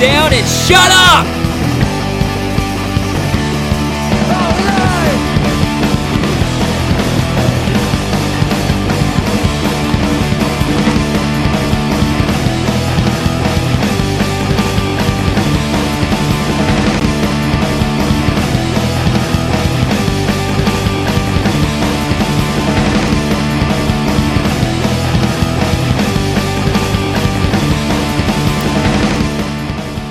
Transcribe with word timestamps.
down 0.00 0.32
and 0.32 0.48
shut 0.48 0.90
up! 0.90 1.39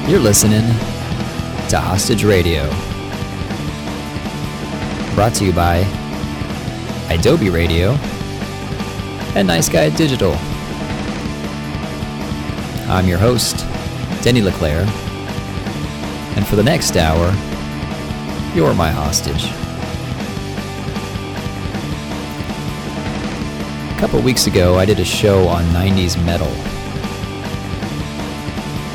You're 0.10 0.20
listening 0.20 0.66
to 1.70 1.80
Hostage 1.80 2.24
Radio. 2.24 2.68
Brought 5.14 5.36
to 5.36 5.46
you 5.46 5.54
by 5.54 5.86
Adobe 7.12 7.52
Radio 7.52 7.92
and 9.36 9.48
Nice 9.48 9.70
Guy 9.70 9.92
Digital. 9.92 10.34
I'm 12.90 13.08
your 13.08 13.20
host, 13.20 13.58
Denny 14.24 14.42
LeClaire, 14.42 14.88
and 16.36 16.48
for 16.48 16.56
the 16.56 16.64
next 16.64 16.98
hour, 16.98 17.28
you're 18.56 18.74
my 18.74 18.90
hostage. 18.90 19.46
A 23.96 24.00
couple 24.00 24.20
weeks 24.22 24.48
ago, 24.48 24.74
I 24.80 24.86
did 24.86 25.00
a 25.00 25.06
show 25.06 25.48
on 25.48 25.66
90s 25.66 26.18
metal. 26.26 26.79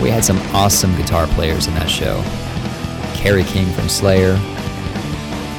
We 0.04 0.10
had 0.10 0.22
some 0.22 0.36
awesome 0.54 0.94
guitar 0.96 1.26
players 1.28 1.66
in 1.66 1.72
that 1.76 1.88
show. 1.88 2.22
Kerry 3.14 3.42
King 3.42 3.72
from 3.72 3.88
Slayer, 3.88 4.36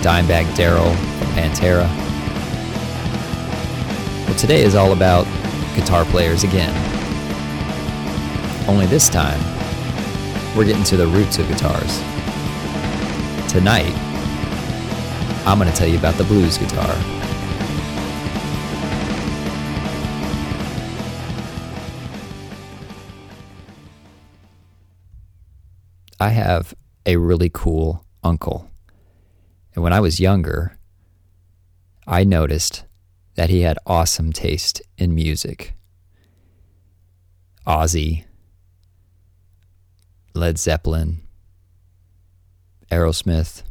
Dimebag 0.04 0.56
Darrell 0.56 0.94
from 0.94 1.28
Pantera. 1.30 1.88
Well, 4.28 4.38
today 4.38 4.62
is 4.62 4.76
all 4.76 4.92
about 4.92 5.26
guitar 5.76 6.06
players 6.06 6.44
again. 6.44 6.70
Only 8.70 8.86
this 8.86 9.10
time, 9.10 9.42
we're 10.56 10.66
getting 10.66 10.84
to 10.84 10.96
the 10.96 11.08
roots 11.08 11.40
of 11.40 11.48
guitars. 11.48 11.98
Tonight, 13.52 13.96
I'm 15.48 15.58
going 15.58 15.72
to 15.72 15.76
tell 15.76 15.88
you 15.88 15.98
about 15.98 16.18
the 16.20 16.24
blues 16.24 16.60
guitar. 16.60 17.15
I 26.26 26.30
have 26.30 26.74
a 27.06 27.18
really 27.18 27.52
cool 27.54 28.04
uncle. 28.24 28.68
And 29.76 29.84
when 29.84 29.94
I 29.94 30.00
was 30.00 30.20
younger, 30.20 30.76
I 32.08 32.24
noticed 32.24 32.84
that 33.36 33.52
he 33.52 33.62
had 33.62 33.78
awesome 33.86 34.34
taste 34.34 34.82
in 34.98 35.14
music. 35.14 35.76
Ozzy, 37.68 38.26
Led 40.34 40.58
Zeppelin, 40.58 41.22
Aerosmith, 42.92 43.62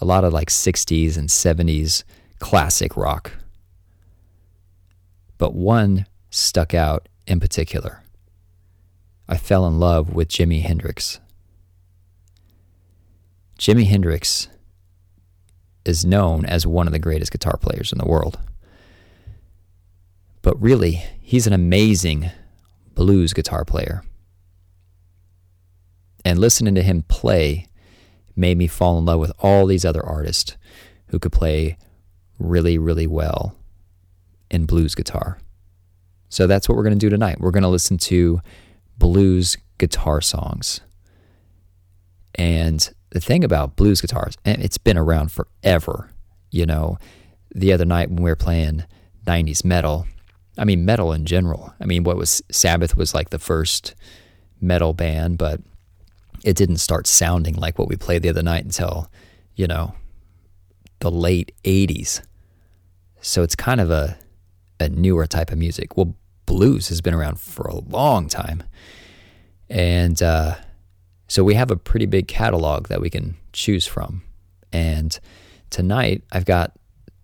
a 0.00 0.04
lot 0.04 0.24
of 0.24 0.32
like 0.32 0.48
60s 0.48 1.16
and 1.16 1.28
70s 1.28 2.02
classic 2.40 2.96
rock. 2.96 3.30
But 5.38 5.54
one 5.54 6.06
stuck 6.28 6.74
out 6.74 7.08
in 7.28 7.38
particular. 7.38 8.02
I 9.28 9.36
fell 9.36 9.64
in 9.68 9.78
love 9.78 10.12
with 10.12 10.26
Jimi 10.26 10.62
Hendrix. 10.62 11.20
Jimi 13.62 13.86
Hendrix 13.86 14.48
is 15.84 16.04
known 16.04 16.44
as 16.44 16.66
one 16.66 16.88
of 16.88 16.92
the 16.92 16.98
greatest 16.98 17.30
guitar 17.30 17.56
players 17.56 17.92
in 17.92 17.98
the 17.98 18.04
world. 18.04 18.40
But 20.42 20.60
really, 20.60 21.04
he's 21.20 21.46
an 21.46 21.52
amazing 21.52 22.32
blues 22.96 23.32
guitar 23.32 23.64
player. 23.64 24.02
And 26.24 26.40
listening 26.40 26.74
to 26.74 26.82
him 26.82 27.02
play 27.02 27.68
made 28.34 28.58
me 28.58 28.66
fall 28.66 28.98
in 28.98 29.04
love 29.04 29.20
with 29.20 29.30
all 29.38 29.66
these 29.66 29.84
other 29.84 30.04
artists 30.04 30.56
who 31.10 31.20
could 31.20 31.30
play 31.30 31.78
really, 32.40 32.78
really 32.78 33.06
well 33.06 33.54
in 34.50 34.66
blues 34.66 34.96
guitar. 34.96 35.38
So 36.30 36.48
that's 36.48 36.68
what 36.68 36.74
we're 36.74 36.82
going 36.82 36.98
to 36.98 37.06
do 37.06 37.10
tonight. 37.10 37.40
We're 37.40 37.52
going 37.52 37.62
to 37.62 37.68
listen 37.68 37.96
to 37.98 38.40
blues 38.98 39.56
guitar 39.78 40.20
songs. 40.20 40.80
And 42.34 42.92
the 43.12 43.20
thing 43.20 43.44
about 43.44 43.76
blues 43.76 44.00
guitars, 44.00 44.36
and 44.44 44.62
it's 44.62 44.78
been 44.78 44.96
around 44.96 45.30
forever, 45.30 46.10
you 46.50 46.64
know, 46.64 46.98
the 47.54 47.72
other 47.72 47.84
night 47.84 48.08
when 48.08 48.22
we 48.22 48.30
were 48.30 48.36
playing 48.36 48.84
90s 49.26 49.64
metal, 49.66 50.06
I 50.56 50.64
mean, 50.64 50.86
metal 50.86 51.12
in 51.12 51.26
general. 51.26 51.74
I 51.78 51.84
mean, 51.84 52.04
what 52.04 52.16
was 52.16 52.42
Sabbath 52.50 52.96
was 52.96 53.14
like 53.14 53.28
the 53.28 53.38
first 53.38 53.94
metal 54.62 54.94
band, 54.94 55.36
but 55.36 55.60
it 56.42 56.56
didn't 56.56 56.78
start 56.78 57.06
sounding 57.06 57.54
like 57.54 57.78
what 57.78 57.88
we 57.88 57.96
played 57.96 58.22
the 58.22 58.30
other 58.30 58.42
night 58.42 58.64
until, 58.64 59.10
you 59.56 59.66
know, 59.66 59.94
the 61.00 61.10
late 61.10 61.52
80s. 61.64 62.22
So 63.20 63.42
it's 63.42 63.54
kind 63.54 63.80
of 63.80 63.90
a, 63.90 64.16
a 64.80 64.88
newer 64.88 65.26
type 65.26 65.52
of 65.52 65.58
music. 65.58 65.98
Well, 65.98 66.14
blues 66.46 66.88
has 66.88 67.02
been 67.02 67.14
around 67.14 67.38
for 67.38 67.66
a 67.66 67.76
long 67.76 68.28
time. 68.28 68.62
And, 69.68 70.22
uh, 70.22 70.54
so 71.32 71.42
we 71.42 71.54
have 71.54 71.70
a 71.70 71.76
pretty 71.76 72.04
big 72.04 72.28
catalog 72.28 72.88
that 72.88 73.00
we 73.00 73.08
can 73.08 73.34
choose 73.54 73.86
from. 73.86 74.22
And 74.70 75.18
tonight 75.70 76.22
I've 76.30 76.44
got 76.44 76.72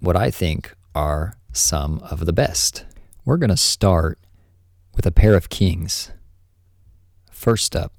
what 0.01 0.17
I 0.17 0.31
think 0.31 0.75
are 0.95 1.35
some 1.53 1.99
of 1.99 2.25
the 2.25 2.33
best. 2.33 2.87
We're 3.27 3.37
going 3.37 3.51
to 3.51 3.57
start 3.59 4.19
with 4.97 5.05
a 5.05 5.11
pair 5.11 5.35
of 5.35 5.51
kings. 5.51 6.11
First 7.31 7.77
up, 7.77 7.93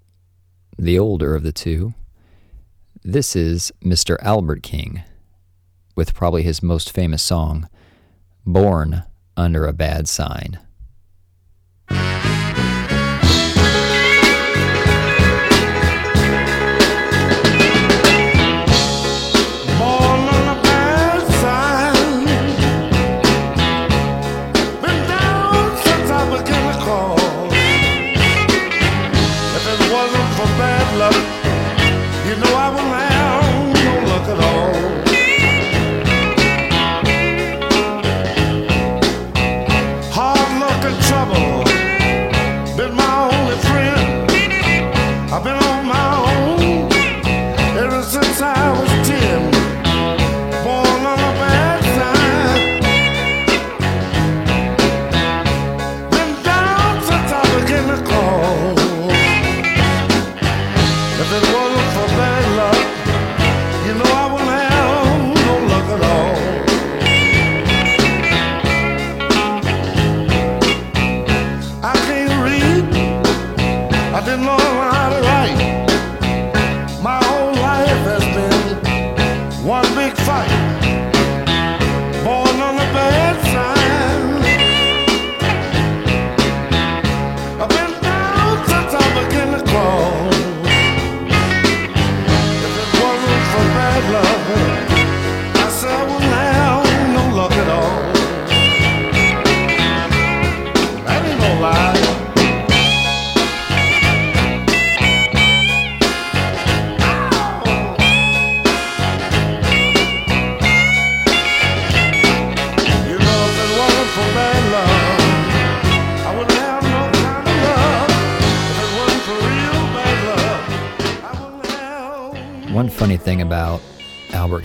the 0.80 0.98
older 0.98 1.36
of 1.36 1.44
the 1.44 1.52
two. 1.52 1.94
This 3.04 3.36
is 3.36 3.72
Mr. 3.86 4.18
Albert 4.24 4.64
King 4.64 5.04
with 5.96 6.16
probably 6.16 6.42
his 6.42 6.64
most 6.64 6.92
famous 6.92 7.22
song, 7.22 7.70
Born 8.48 9.04
Under 9.38 9.68
a 9.68 9.74
Bad 9.74 10.08
Sign. 10.08 10.58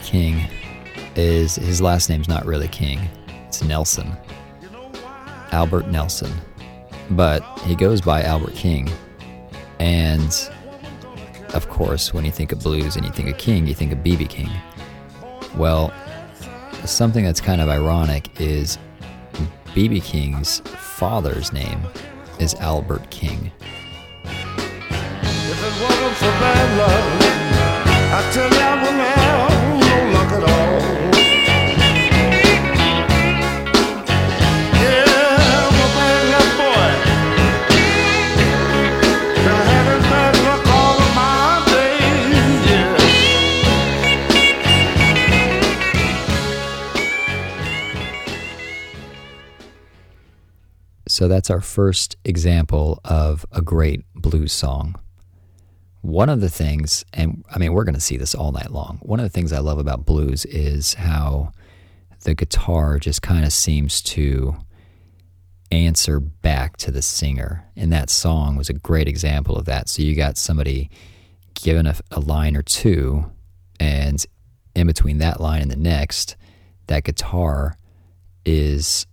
King 0.05 0.49
is 1.17 1.57
his 1.57 1.81
last 1.81 2.09
name's 2.09 2.29
not 2.29 2.45
really 2.45 2.69
King, 2.69 3.01
it's 3.47 3.63
Nelson. 3.63 4.17
Albert 5.53 5.89
Nelson. 5.89 6.33
But 7.11 7.43
he 7.61 7.75
goes 7.75 8.01
by 8.01 8.23
Albert 8.23 8.55
King. 8.55 8.91
And 9.79 10.33
of 11.53 11.69
course, 11.69 12.13
when 12.13 12.25
you 12.25 12.31
think 12.31 12.53
of 12.53 12.61
blues 12.61 12.97
and 12.97 13.05
you 13.05 13.13
think 13.13 13.29
of 13.29 13.39
King, 13.39 13.67
you 13.67 13.75
think 13.75 13.93
of 13.93 14.03
B.B. 14.03 14.27
King. 14.27 14.51
Well, 15.57 15.93
something 16.85 17.25
that's 17.25 17.41
kind 17.41 17.61
of 17.61 17.69
ironic 17.69 18.41
is 18.41 18.79
B.B. 19.75 20.01
King's 20.01 20.61
father's 20.61 21.53
name 21.53 21.81
is 22.41 22.55
Albert 22.55 23.11
King. 23.11 23.53
If 24.25 24.33
it 25.63 25.83
wasn't 25.83 26.17
for 26.17 26.27
bad 26.27 26.79
luck, 26.79 27.25
I 28.17 28.31
tell 28.33 28.53
you 28.53 28.74
So 51.15 51.29
that's 51.29 51.49
our 51.49 51.61
first 51.61 52.17
example 52.25 52.99
of 53.05 53.47
a 53.53 53.63
great 53.63 54.05
blues 54.17 54.53
song. 54.53 54.97
One 56.01 56.29
of 56.29 56.41
the 56.41 56.49
things, 56.49 57.05
and 57.13 57.45
I 57.55 57.59
mean, 57.59 57.73
we're 57.73 57.85
going 57.85 57.95
to 57.95 58.01
see 58.01 58.17
this 58.17 58.35
all 58.35 58.51
night 58.51 58.73
long. 58.73 58.99
One 59.01 59.21
of 59.21 59.23
the 59.23 59.31
things 59.31 59.53
I 59.53 59.61
love 59.61 59.79
about 59.79 60.05
blues 60.05 60.45
is 60.45 60.95
how 60.95 61.53
the 62.25 62.35
guitar 62.35 62.99
just 62.99 63.23
kind 63.23 63.45
of 63.45 63.53
seems 63.53 64.03
to 64.03 64.57
answer 65.71 66.19
back 66.19 66.79
to 66.79 66.91
the 66.91 67.01
singer. 67.01 67.65
And 67.77 67.93
that 67.93 68.11
song 68.11 68.57
was 68.57 68.69
a 68.69 68.75
great 68.75 69.07
example 69.07 69.57
of 69.57 69.67
that. 69.67 69.89
So 69.89 70.03
you 70.03 70.17
got 70.17 70.37
somebody 70.37 70.91
given 71.55 71.87
a, 71.87 71.95
a 72.11 72.19
line 72.19 72.57
or 72.57 72.63
two, 72.63 73.31
and 73.79 74.27
in 74.75 74.89
between 74.89 75.19
that 75.19 75.41
line 75.41 75.63
and 75.63 75.71
the 75.71 75.77
next, 75.77 76.35
that 76.89 77.05
guitar 77.05 77.79
is 78.45 79.07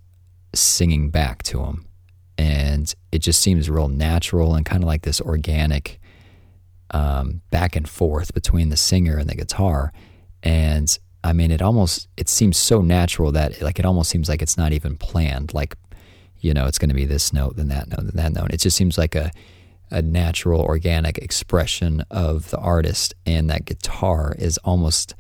singing 0.56 1.12
back 1.12 1.44
to 1.44 1.64
him 1.64 1.86
and 2.42 2.96
it 3.12 3.20
just 3.20 3.40
seems 3.40 3.70
real 3.70 3.88
natural 3.88 4.56
and 4.56 4.66
kind 4.66 4.84
of 4.84 4.88
like 4.88 5.04
this 5.04 5.22
organic 5.22 6.00
um, 6.90 7.42
back 7.52 7.76
and 7.76 7.88
forth 7.88 8.34
between 8.34 8.70
the 8.70 8.78
singer 8.78 9.18
and 9.18 9.30
the 9.30 9.36
guitar. 9.36 9.94
And 10.44 10.98
i 11.24 11.34
mean 11.34 11.52
it 11.52 11.62
almost 11.62 12.08
it 12.18 12.28
seems 12.28 12.58
so 12.58 12.82
natural 12.82 13.32
that 13.32 13.62
like 13.62 13.78
it 13.78 13.86
almost 13.86 14.10
seems 14.10 14.28
like 14.28 14.42
it's 14.42 14.58
not 14.58 14.72
even 14.72 14.98
planned 14.98 15.54
like 15.54 15.76
you 16.40 16.52
know 16.52 16.66
it's 16.66 16.80
going 16.80 16.90
to 16.90 16.96
be 16.96 17.06
this 17.06 17.32
note 17.32 17.56
then 17.58 17.68
that 17.68 17.88
note 17.90 18.12
then 18.12 18.16
that 18.16 18.34
note. 18.34 18.52
It 18.52 18.60
just 18.60 18.76
seems 18.76 18.98
like 18.98 19.14
a 19.14 19.32
a 19.92 20.02
natural 20.02 20.62
organic 20.62 21.20
expression 21.20 22.04
of 22.10 22.50
the 22.50 22.58
artist 22.58 23.14
and 23.26 23.50
that 23.52 23.66
guitar 23.66 24.34
is 24.40 24.58
almost 24.64 25.14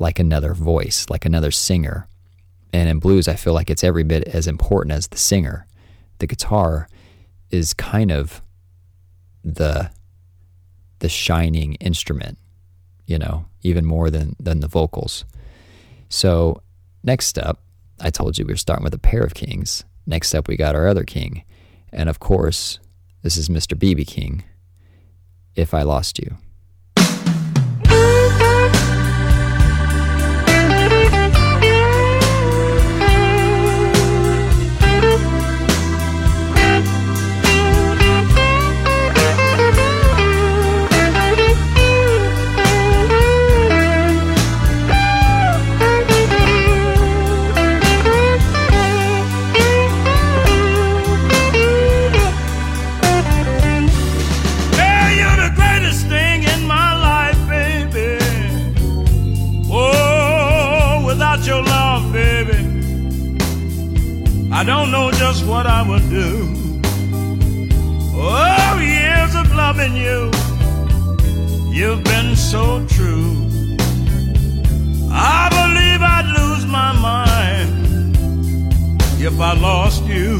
like 0.00 0.18
another 0.18 0.52
voice 0.52 1.06
like 1.08 1.24
another 1.24 1.52
singer. 1.52 2.08
And 2.72 2.88
in 2.88 2.98
blues 2.98 3.28
i 3.28 3.34
feel 3.34 3.52
like 3.52 3.70
it's 3.70 3.84
every 3.84 4.02
bit 4.02 4.24
as 4.24 4.48
important 4.48 4.92
as 4.94 5.06
the 5.08 5.18
singer 5.18 5.66
the 6.20 6.26
guitar 6.26 6.88
is 7.50 7.74
kind 7.74 8.10
of 8.10 8.42
the 9.42 9.90
the 11.00 11.08
shining 11.08 11.74
instrument, 11.76 12.38
you 13.06 13.18
know, 13.18 13.46
even 13.62 13.84
more 13.84 14.10
than 14.10 14.36
than 14.38 14.60
the 14.60 14.68
vocals. 14.68 15.24
So 16.08 16.62
next 17.02 17.38
up, 17.38 17.62
I 18.00 18.10
told 18.10 18.38
you 18.38 18.46
we 18.46 18.52
were 18.52 18.58
starting 18.58 18.84
with 18.84 18.94
a 18.94 18.98
pair 18.98 19.22
of 19.22 19.34
kings. 19.34 19.84
Next 20.06 20.34
up, 20.34 20.48
we 20.48 20.56
got 20.56 20.74
our 20.74 20.88
other 20.88 21.04
king, 21.04 21.44
and 21.92 22.08
of 22.08 22.20
course, 22.20 22.78
this 23.22 23.36
is 23.36 23.48
Mr. 23.48 23.76
BB 23.76 24.06
King. 24.06 24.44
If 25.54 25.74
I 25.74 25.82
lost 25.82 26.18
you. 26.18 26.36
What 65.60 65.66
I 65.66 65.82
would 65.86 66.08
do. 66.08 66.32
Oh, 68.14 68.78
years 68.80 69.34
of 69.34 69.54
loving 69.54 69.94
you, 69.94 70.30
you've 71.70 72.02
been 72.02 72.34
so 72.34 72.62
true. 72.86 73.30
I 75.12 75.40
believe 75.58 76.00
I'd 76.16 76.28
lose 76.38 76.64
my 76.64 76.92
mind 77.08 78.16
if 79.20 79.38
I 79.38 79.52
lost 79.52 80.02
you. 80.04 80.38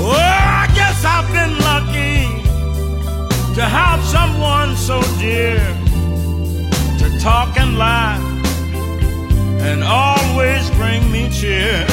Oh, 0.00 0.18
I 0.60 0.66
guess 0.74 0.98
I've 1.04 1.30
been 1.38 1.54
lucky 1.70 2.18
to 3.54 3.62
have 3.78 4.02
someone 4.16 4.74
so 4.74 5.00
dear 5.20 5.58
to 6.98 7.06
talk 7.20 7.56
and 7.60 7.78
laugh 7.78 8.20
and 9.68 9.84
always 9.84 10.68
bring 10.70 11.12
me 11.12 11.30
cheer. 11.30 11.86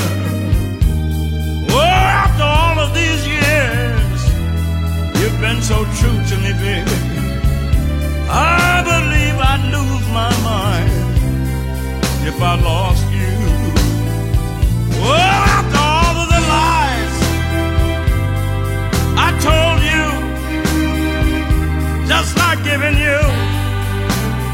You've 5.26 5.42
been 5.42 5.62
so 5.62 5.84
true 6.00 6.20
to 6.30 6.36
me, 6.44 6.52
baby. 6.62 6.98
I 8.30 8.84
believe 8.92 9.38
I'd 9.52 9.64
lose 9.76 10.08
my 10.22 10.34
mind 10.52 10.92
if 12.30 12.38
I 12.52 12.54
lost 12.72 13.06
you. 13.20 13.34
Oh, 15.02 15.18
after 15.58 15.82
all 15.94 16.16
of 16.24 16.28
the 16.36 16.42
lies 16.54 17.16
I 19.26 19.30
told 19.48 19.80
you, 19.92 20.06
just 22.08 22.32
like 22.38 22.60
giving 22.64 22.98
you, 23.08 23.20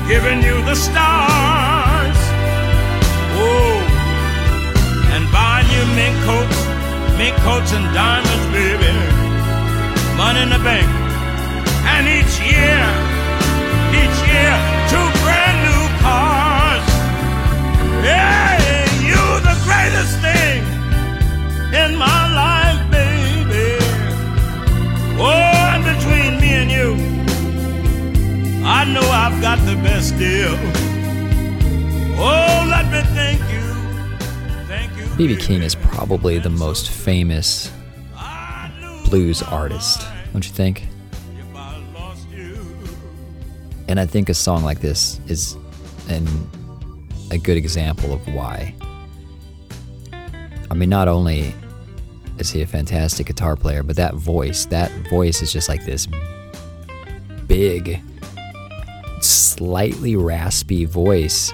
giving 0.07 0.39
you 0.47 0.55
the 0.69 0.75
stars. 0.87 2.19
Oh, 3.43 3.75
and 5.15 5.23
buying 5.35 5.69
you 5.75 5.83
mink 5.99 6.15
coats, 6.27 6.59
mink 7.17 7.35
coats 7.47 7.71
and 7.73 7.85
diamonds, 7.93 8.45
baby. 8.55 9.00
Money 10.21 10.43
in 10.43 10.49
the 10.49 10.59
bank. 10.59 10.87
And 11.93 12.05
each 12.17 12.35
year, 12.45 12.83
each 14.01 14.19
year, 14.29 14.53
two 14.91 15.07
brand 15.23 15.57
new 15.67 15.83
cars. 16.05 16.85
You 19.09 19.23
the 19.49 19.57
greatest 19.65 20.15
thing 20.25 20.61
in 21.73 21.97
my 21.97 22.21
life, 22.43 22.81
baby. 22.91 23.69
Oh, 25.17 25.73
and 25.73 25.83
between 25.91 26.39
me 26.39 26.51
and 26.61 26.69
you, 26.77 26.89
I 28.63 28.85
know 28.93 29.07
I've 29.23 29.41
got 29.41 29.57
the 29.65 29.75
best 29.87 30.15
deal. 30.19 30.53
Oh, 32.19 32.67
let 32.69 32.85
me 32.93 33.01
thank 33.15 33.41
you. 33.55 33.67
Thank 34.67 34.91
you. 34.97 35.05
BB 35.17 35.41
King 35.41 35.63
is 35.63 35.73
probably 35.73 36.37
the 36.37 36.51
most 36.51 36.91
famous 36.91 37.71
blues 39.11 39.41
artist, 39.43 40.07
don't 40.33 40.45
you 40.45 40.53
think? 40.53 40.87
And 43.87 43.99
I 43.99 44.05
think 44.05 44.29
a 44.29 44.33
song 44.33 44.63
like 44.63 44.79
this 44.79 45.19
is 45.27 45.57
an, 46.07 46.27
a 47.29 47.37
good 47.37 47.57
example 47.57 48.13
of 48.13 48.25
why. 48.33 48.73
I 50.69 50.73
mean, 50.73 50.89
not 50.89 51.09
only 51.09 51.53
is 52.37 52.49
he 52.49 52.61
a 52.61 52.67
fantastic 52.67 53.27
guitar 53.27 53.57
player, 53.57 53.83
but 53.83 53.97
that 53.97 54.15
voice, 54.15 54.65
that 54.67 54.91
voice 55.09 55.41
is 55.41 55.51
just 55.51 55.67
like 55.67 55.83
this 55.83 56.07
big, 57.47 58.01
slightly 59.19 60.15
raspy 60.15 60.85
voice 60.85 61.51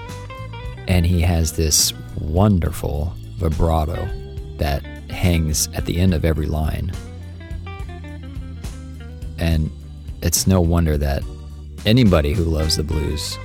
and 0.86 1.04
he 1.04 1.20
has 1.20 1.52
this 1.52 1.92
wonderful 2.20 3.12
vibrato 3.36 4.08
that 4.56 4.84
hangs 5.10 5.68
at 5.74 5.84
the 5.86 5.98
end 5.98 6.14
of 6.14 6.24
every 6.24 6.46
line. 6.46 6.92
And 9.38 9.70
it's 10.22 10.46
no 10.46 10.60
wonder 10.60 10.96
that 10.98 11.22
anybody 11.86 12.32
who 12.32 12.44
loves 12.44 12.76
the 12.76 12.82
blues 12.82 13.38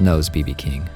knows 0.00 0.28
BB 0.28 0.56
King. 0.56 0.88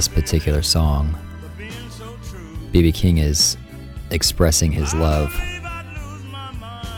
This 0.00 0.08
particular 0.08 0.62
song, 0.62 1.14
BB 2.72 2.94
King 2.94 3.18
is 3.18 3.58
expressing 4.10 4.72
his 4.72 4.94
love 4.94 5.30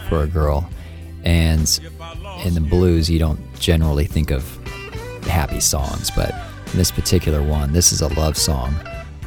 for 0.08 0.22
a 0.22 0.28
girl. 0.28 0.70
And 1.24 1.80
in 2.44 2.54
the 2.54 2.60
blues, 2.60 3.10
you 3.10 3.18
don't 3.18 3.40
generally 3.58 4.04
think 4.04 4.30
of 4.30 4.44
happy 5.24 5.58
songs, 5.58 6.12
but 6.12 6.32
in 6.70 6.78
this 6.78 6.92
particular 6.92 7.42
one, 7.42 7.72
this 7.72 7.90
is 7.90 8.02
a 8.02 8.08
love 8.14 8.36
song. 8.36 8.72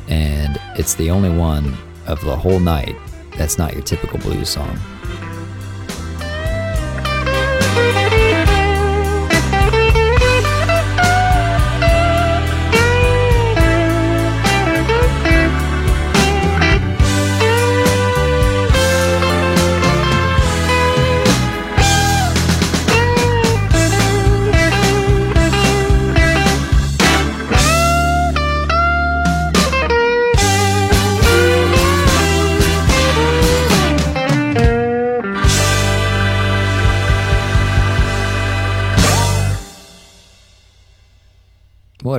And 0.07 0.57
it's 0.77 0.93
the 0.93 1.09
only 1.09 1.37
one 1.37 1.75
of 2.07 2.23
the 2.23 2.37
whole 2.37 2.61
night 2.61 2.95
that's 3.35 3.57
not 3.57 3.73
your 3.73 3.83
typical 3.83 4.19
blues 4.19 4.47
song. 4.47 4.79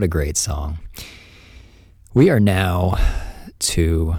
A 0.06 0.08
great 0.08 0.36
song. 0.36 0.78
We 2.14 2.30
are 2.30 2.38
now 2.38 2.96
to, 3.58 4.14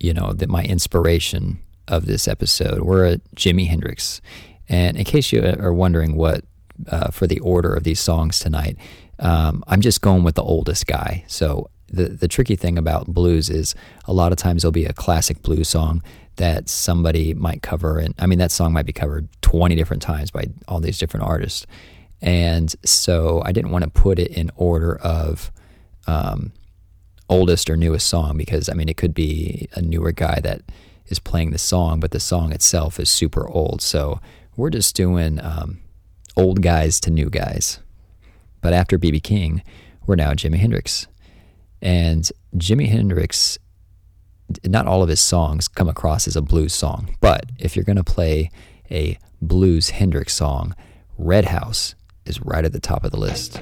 you 0.00 0.12
know, 0.12 0.32
the, 0.32 0.48
my 0.48 0.64
inspiration 0.64 1.60
of 1.86 2.06
this 2.06 2.26
episode. 2.26 2.80
We're 2.82 3.04
at 3.04 3.20
Jimi 3.36 3.68
Hendrix. 3.68 4.20
And 4.68 4.96
in 4.96 5.04
case 5.04 5.32
you 5.32 5.40
are 5.60 5.72
wondering 5.72 6.16
what, 6.16 6.44
uh, 6.88 7.10
for 7.12 7.28
the 7.28 7.38
order 7.38 7.72
of 7.72 7.84
these 7.84 8.00
songs 8.00 8.40
tonight, 8.40 8.76
um, 9.20 9.62
I'm 9.68 9.80
just 9.80 10.00
going 10.00 10.24
with 10.24 10.34
the 10.34 10.42
oldest 10.42 10.88
guy. 10.88 11.24
So 11.28 11.70
the, 11.86 12.08
the 12.08 12.26
tricky 12.26 12.56
thing 12.56 12.76
about 12.76 13.06
blues 13.06 13.48
is 13.48 13.76
a 14.06 14.12
lot 14.12 14.32
of 14.32 14.38
times 14.38 14.62
there'll 14.62 14.72
be 14.72 14.86
a 14.86 14.92
classic 14.92 15.40
blues 15.42 15.68
song 15.68 16.02
that 16.34 16.68
somebody 16.68 17.32
might 17.32 17.62
cover. 17.62 18.00
And 18.00 18.12
I 18.18 18.26
mean, 18.26 18.40
that 18.40 18.50
song 18.50 18.72
might 18.72 18.86
be 18.86 18.92
covered 18.92 19.28
20 19.42 19.76
different 19.76 20.02
times 20.02 20.32
by 20.32 20.46
all 20.66 20.80
these 20.80 20.98
different 20.98 21.26
artists. 21.26 21.64
And 22.20 22.74
so 22.84 23.42
I 23.44 23.52
didn't 23.52 23.70
want 23.70 23.84
to 23.84 23.90
put 23.90 24.18
it 24.18 24.32
in 24.32 24.50
order 24.56 24.96
of 24.96 25.52
um, 26.06 26.52
oldest 27.28 27.70
or 27.70 27.76
newest 27.76 28.08
song 28.08 28.36
because, 28.36 28.68
I 28.68 28.74
mean, 28.74 28.88
it 28.88 28.96
could 28.96 29.14
be 29.14 29.68
a 29.74 29.82
newer 29.82 30.12
guy 30.12 30.40
that 30.40 30.62
is 31.06 31.18
playing 31.18 31.50
the 31.50 31.58
song, 31.58 32.00
but 32.00 32.10
the 32.10 32.20
song 32.20 32.52
itself 32.52 32.98
is 32.98 33.08
super 33.08 33.48
old. 33.48 33.80
So 33.82 34.20
we're 34.56 34.70
just 34.70 34.96
doing 34.96 35.40
um, 35.40 35.80
old 36.36 36.62
guys 36.62 37.00
to 37.00 37.10
new 37.10 37.30
guys. 37.30 37.80
But 38.60 38.72
after 38.72 38.98
BB 38.98 39.22
King, 39.22 39.62
we're 40.06 40.16
now 40.16 40.32
Jimi 40.32 40.56
Hendrix. 40.58 41.06
And 41.80 42.28
Jimi 42.56 42.88
Hendrix, 42.88 43.58
not 44.64 44.86
all 44.86 45.02
of 45.02 45.08
his 45.08 45.20
songs 45.20 45.68
come 45.68 45.88
across 45.88 46.26
as 46.26 46.34
a 46.34 46.42
blues 46.42 46.74
song, 46.74 47.14
but 47.20 47.46
if 47.58 47.76
you're 47.76 47.84
going 47.84 47.96
to 47.96 48.04
play 48.04 48.50
a 48.90 49.18
blues 49.40 49.90
Hendrix 49.90 50.34
song, 50.34 50.74
Red 51.16 51.46
House 51.46 51.94
is 52.28 52.40
right 52.42 52.64
at 52.64 52.72
the 52.72 52.80
top 52.80 53.04
of 53.04 53.10
the 53.10 53.18
list. 53.18 53.60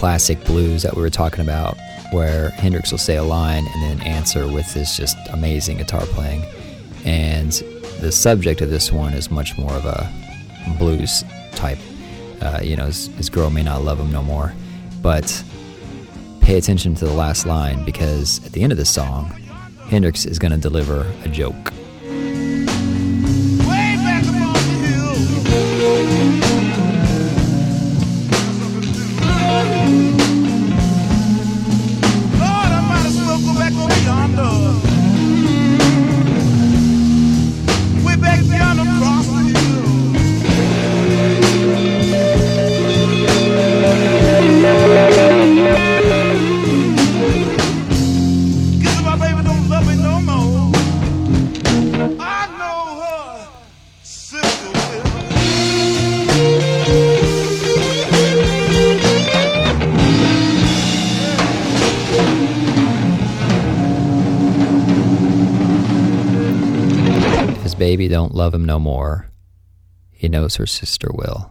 Classic 0.00 0.42
blues 0.46 0.82
that 0.82 0.96
we 0.96 1.02
were 1.02 1.10
talking 1.10 1.42
about, 1.42 1.76
where 2.10 2.48
Hendrix 2.52 2.90
will 2.90 2.98
say 2.98 3.16
a 3.16 3.22
line 3.22 3.66
and 3.66 3.82
then 3.82 4.06
answer 4.06 4.48
with 4.48 4.72
this 4.72 4.96
just 4.96 5.14
amazing 5.28 5.76
guitar 5.76 6.00
playing. 6.06 6.42
And 7.04 7.52
the 8.00 8.10
subject 8.10 8.62
of 8.62 8.70
this 8.70 8.90
one 8.90 9.12
is 9.12 9.30
much 9.30 9.58
more 9.58 9.74
of 9.74 9.84
a 9.84 10.10
blues 10.78 11.22
type. 11.52 11.76
Uh, 12.40 12.60
you 12.62 12.76
know, 12.76 12.86
his, 12.86 13.08
his 13.08 13.28
girl 13.28 13.50
may 13.50 13.62
not 13.62 13.84
love 13.84 14.00
him 14.00 14.10
no 14.10 14.22
more, 14.22 14.54
but 15.02 15.44
pay 16.40 16.56
attention 16.56 16.94
to 16.94 17.04
the 17.04 17.12
last 17.12 17.44
line 17.44 17.84
because 17.84 18.42
at 18.46 18.52
the 18.52 18.62
end 18.62 18.72
of 18.72 18.78
the 18.78 18.86
song, 18.86 19.26
Hendrix 19.90 20.24
is 20.24 20.38
going 20.38 20.52
to 20.52 20.58
deliver 20.58 21.12
a 21.24 21.28
joke. 21.28 21.69
Baby 67.90 68.06
don't 68.06 68.36
love 68.36 68.54
him 68.54 68.64
no 68.64 68.78
more, 68.78 69.28
he 70.12 70.28
knows 70.28 70.54
her 70.54 70.66
sister 70.66 71.08
will. 71.12 71.50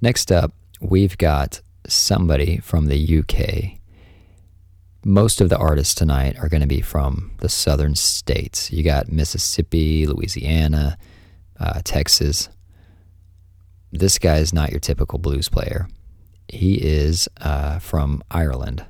Next 0.00 0.30
up, 0.30 0.52
we've 0.80 1.18
got 1.18 1.60
somebody 1.88 2.58
from 2.58 2.86
the 2.86 3.18
UK. 3.18 3.80
Most 5.04 5.40
of 5.40 5.48
the 5.48 5.58
artists 5.58 5.92
tonight 5.92 6.38
are 6.38 6.48
going 6.48 6.60
to 6.60 6.68
be 6.68 6.82
from 6.82 7.32
the 7.38 7.48
southern 7.48 7.96
states. 7.96 8.70
You 8.70 8.84
got 8.84 9.10
Mississippi, 9.10 10.06
Louisiana, 10.06 10.96
uh, 11.58 11.80
Texas. 11.82 12.48
This 13.90 14.20
guy 14.20 14.36
is 14.36 14.54
not 14.54 14.70
your 14.70 14.78
typical 14.78 15.18
blues 15.18 15.48
player. 15.48 15.88
He 16.46 16.74
is 16.76 17.28
uh, 17.40 17.80
from 17.80 18.22
Ireland, 18.30 18.86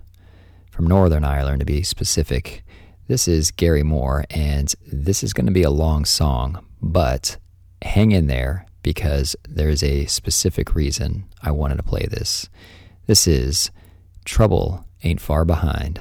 from 0.70 0.86
Northern 0.86 1.24
Ireland 1.24 1.60
to 1.60 1.64
be 1.64 1.82
specific. 1.82 2.65
This 3.08 3.28
is 3.28 3.52
Gary 3.52 3.84
Moore, 3.84 4.24
and 4.30 4.74
this 4.84 5.22
is 5.22 5.32
going 5.32 5.46
to 5.46 5.52
be 5.52 5.62
a 5.62 5.70
long 5.70 6.04
song, 6.04 6.66
but 6.82 7.36
hang 7.82 8.10
in 8.10 8.26
there 8.26 8.66
because 8.82 9.36
there's 9.48 9.84
a 9.84 10.06
specific 10.06 10.74
reason 10.74 11.28
I 11.40 11.52
wanted 11.52 11.76
to 11.76 11.84
play 11.84 12.06
this. 12.10 12.48
This 13.06 13.28
is 13.28 13.70
Trouble 14.24 14.84
Ain't 15.04 15.20
Far 15.20 15.44
Behind. 15.44 16.00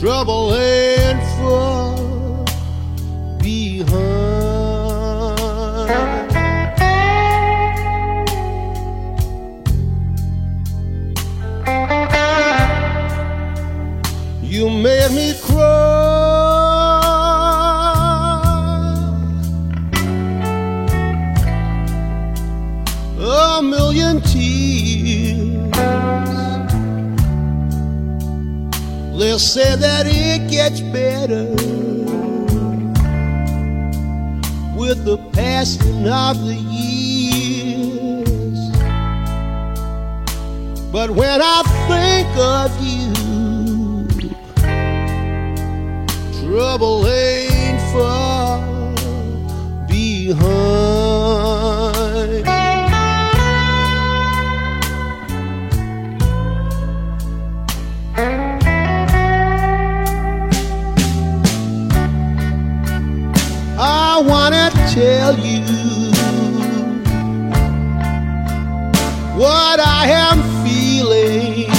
trouble 0.00 0.54
ain't 0.54 0.99
gets 30.70 30.80
better 30.92 31.46
with 34.76 35.04
the 35.04 35.18
passing 35.32 36.06
of 36.06 36.38
the 36.46 36.54
years. 36.54 38.20
But 40.92 41.10
when 41.10 41.40
I 41.42 41.62
think 41.88 42.28
of 42.36 42.70
you, 42.80 43.12
trouble 46.40 47.06
ain't 47.08 47.80
far 47.92 48.60
behind. 49.88 51.19
Tell 64.94 65.38
you 65.38 65.62
what 69.38 69.78
I 69.78 70.06
am 70.08 70.42
feeling. 70.64 71.70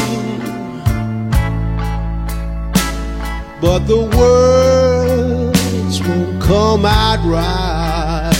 but 3.61 3.85
the 3.85 4.01
words 4.17 6.01
won't 6.01 6.41
come 6.41 6.83
out 6.83 7.19
right. 7.23 8.31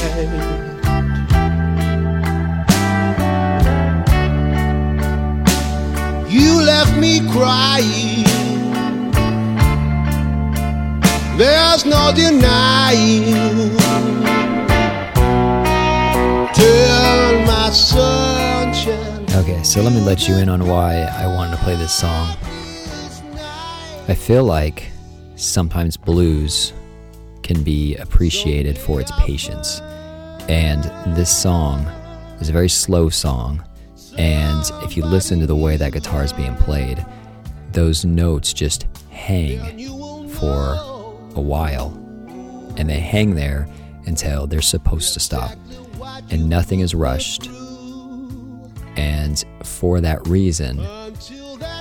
You 6.28 6.62
left 6.64 6.98
me 6.98 7.20
crying. 7.30 8.26
There's 11.38 11.86
no 11.86 12.12
denying. 12.16 13.42
Okay, 19.52 19.64
so 19.64 19.82
let 19.82 19.92
me 19.92 20.00
let 20.00 20.30
you 20.30 20.36
in 20.36 20.48
on 20.48 20.66
why 20.66 21.02
I 21.02 21.28
wanted 21.28 21.58
to 21.58 21.64
play 21.64 21.76
this 21.76 21.94
song. 21.94 22.30
I 24.08 24.16
feel 24.18 24.46
like 24.46 24.90
sometimes 25.36 25.98
blues 25.98 26.72
can 27.44 27.62
be 27.62 27.98
appreciated 27.98 28.78
for 28.78 29.02
its 29.02 29.12
patience. 29.20 29.82
And 30.48 30.86
this 31.18 31.30
song 31.30 31.82
is 32.40 32.48
a 32.48 32.54
very 32.54 32.70
slow 32.70 33.10
song. 33.10 33.62
And 34.18 34.64
if 34.84 34.96
you 34.96 35.04
listen 35.04 35.42
to 35.42 35.48
the 35.48 35.56
way 35.56 35.76
that 35.76 35.92
guitar 35.92 36.24
is 36.24 36.32
being 36.32 36.56
played, 36.56 37.06
those 37.74 38.06
notes 38.06 38.54
just 38.54 38.88
hang 39.10 40.30
for 40.30 40.76
a 41.36 41.42
while. 41.42 41.90
And 42.78 42.90
they 42.90 43.02
hang 43.02 43.36
there 43.36 43.68
until 44.06 44.48
they're 44.48 44.62
supposed 44.62 45.14
to 45.16 45.20
stop. 45.20 45.58
And 46.30 46.50
nothing 46.50 46.80
is 46.80 46.96
rushed. 46.96 47.50
And 48.96 49.44
for 49.64 50.02
that 50.02 50.28
reason, 50.28 50.80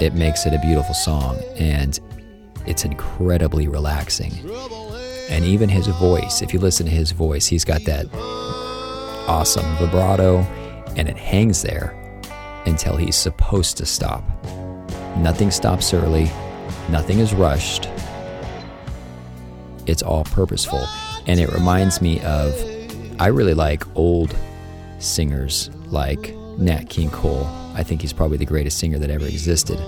it 0.00 0.14
makes 0.14 0.46
it 0.46 0.54
a 0.54 0.58
beautiful 0.58 0.94
song. 0.94 1.38
And 1.56 1.98
it's 2.66 2.84
incredibly 2.84 3.68
relaxing. 3.68 4.32
And 5.30 5.44
even 5.44 5.68
his 5.68 5.86
voice, 5.86 6.42
if 6.42 6.52
you 6.52 6.58
listen 6.58 6.86
to 6.86 6.92
his 6.92 7.12
voice, 7.12 7.46
he's 7.46 7.64
got 7.64 7.84
that 7.84 8.06
awesome 9.28 9.76
vibrato 9.76 10.38
and 10.96 11.08
it 11.08 11.16
hangs 11.16 11.62
there 11.62 11.96
until 12.66 12.96
he's 12.96 13.16
supposed 13.16 13.76
to 13.76 13.86
stop. 13.86 14.24
Nothing 15.16 15.50
stops 15.50 15.94
early, 15.94 16.30
nothing 16.90 17.18
is 17.20 17.32
rushed. 17.32 17.88
It's 19.86 20.02
all 20.02 20.24
purposeful. 20.24 20.84
And 21.26 21.38
it 21.38 21.52
reminds 21.52 22.00
me 22.00 22.20
of, 22.20 22.52
I 23.20 23.28
really 23.28 23.54
like 23.54 23.84
old 23.96 24.34
singers 24.98 25.70
like 25.86 26.34
Nat 26.60 26.88
King 26.88 27.10
Cole. 27.10 27.46
I 27.74 27.82
think 27.82 28.00
he's 28.02 28.12
probably 28.12 28.36
the 28.36 28.46
greatest 28.46 28.78
singer 28.78 28.98
that 28.98 29.10
ever 29.10 29.26
existed. 29.26 29.80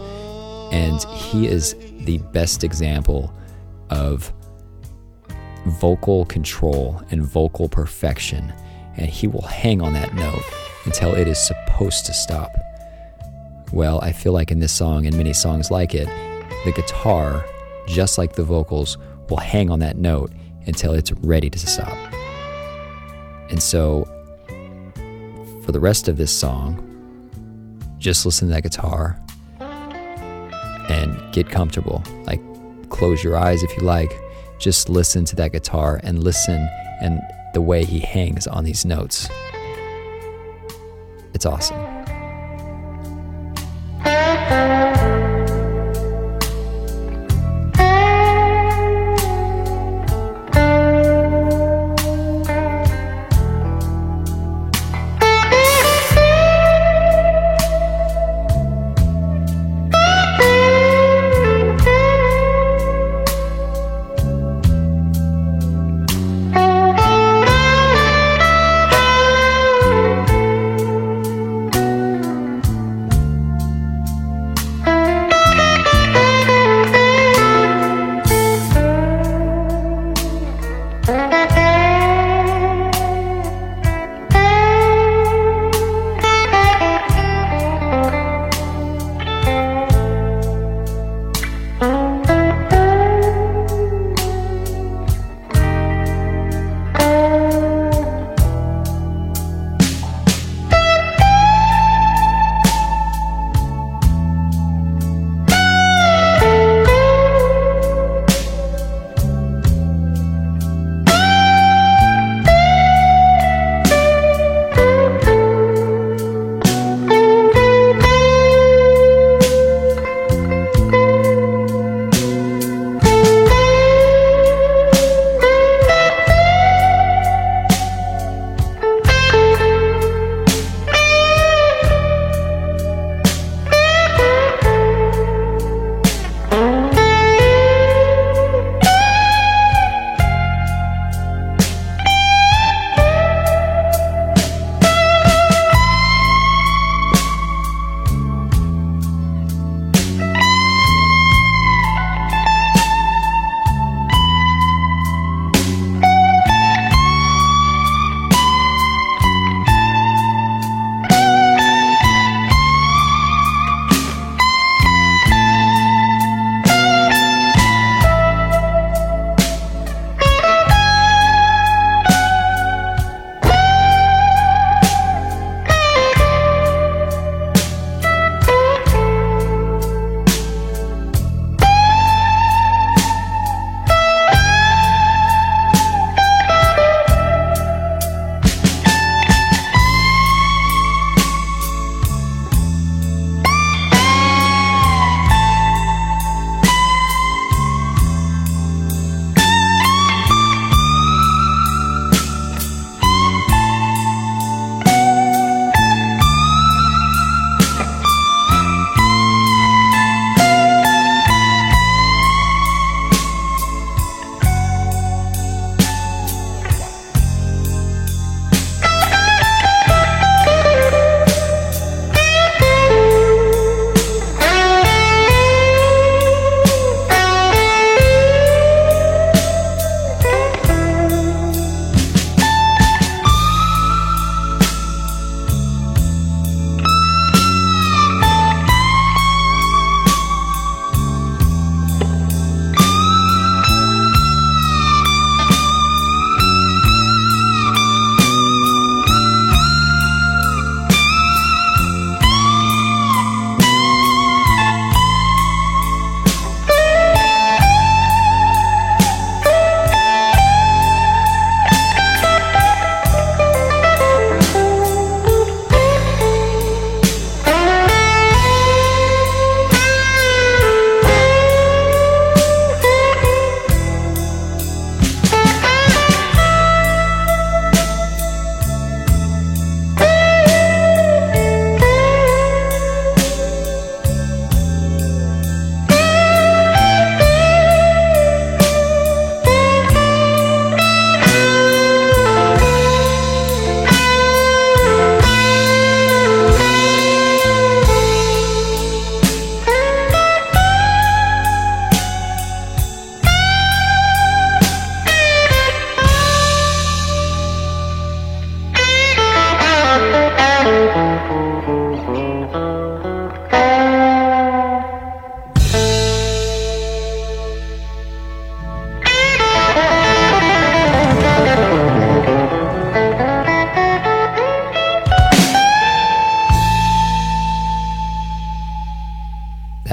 And 0.72 1.02
he 1.04 1.46
is 1.46 1.74
the 2.00 2.18
best 2.32 2.64
example 2.64 3.32
of 3.90 4.32
vocal 5.66 6.24
control 6.24 7.02
and 7.11 7.22
vocal 7.22 7.68
perfection. 7.68 8.52
And 8.96 9.08
he 9.08 9.26
will 9.26 9.42
hang 9.42 9.82
on 9.82 9.92
that 9.92 10.14
note 10.14 10.42
until 10.85 11.14
it 11.14 11.28
is 11.28 11.38
supposed 11.38 12.06
to 12.06 12.14
stop. 12.14 12.50
Well, 13.72 14.00
I 14.02 14.12
feel 14.12 14.32
like 14.32 14.50
in 14.50 14.58
this 14.58 14.72
song 14.72 15.06
and 15.06 15.16
many 15.16 15.32
songs 15.32 15.70
like 15.70 15.94
it, 15.94 16.08
the 16.64 16.72
guitar, 16.72 17.44
just 17.87 18.18
like 18.18 18.35
the 18.35 18.44
vocals, 18.44 18.98
will 19.28 19.38
hang 19.38 19.70
on 19.70 19.78
that 19.80 19.96
note 19.96 20.32
until 20.66 20.92
it's 20.92 21.12
ready 21.12 21.48
to 21.50 21.58
stop. 21.58 21.96
And 23.50 23.62
so, 23.62 24.06
for 25.64 25.72
the 25.72 25.81
rest 25.81 26.09
of 26.09 26.16
this 26.16 26.33
song, 26.33 26.88
just 27.98 28.27
listen 28.27 28.48
to 28.48 28.55
that 28.55 28.62
guitar 28.62 29.18
and 30.88 31.33
get 31.33 31.48
comfortable. 31.48 32.03
Like, 32.25 32.40
close 32.90 33.22
your 33.22 33.37
eyes 33.37 33.62
if 33.62 33.77
you 33.77 33.83
like. 33.83 34.12
Just 34.59 34.88
listen 34.88 35.25
to 35.27 35.37
that 35.37 35.53
guitar 35.53 36.01
and 36.03 36.22
listen 36.22 36.68
and 37.01 37.20
the 37.55 37.61
way 37.61 37.85
he 37.85 38.01
hangs 38.01 38.46
on 38.46 38.64
these 38.64 38.85
notes. 38.85 39.29
It's 41.35 41.46
awesome. 41.46 41.91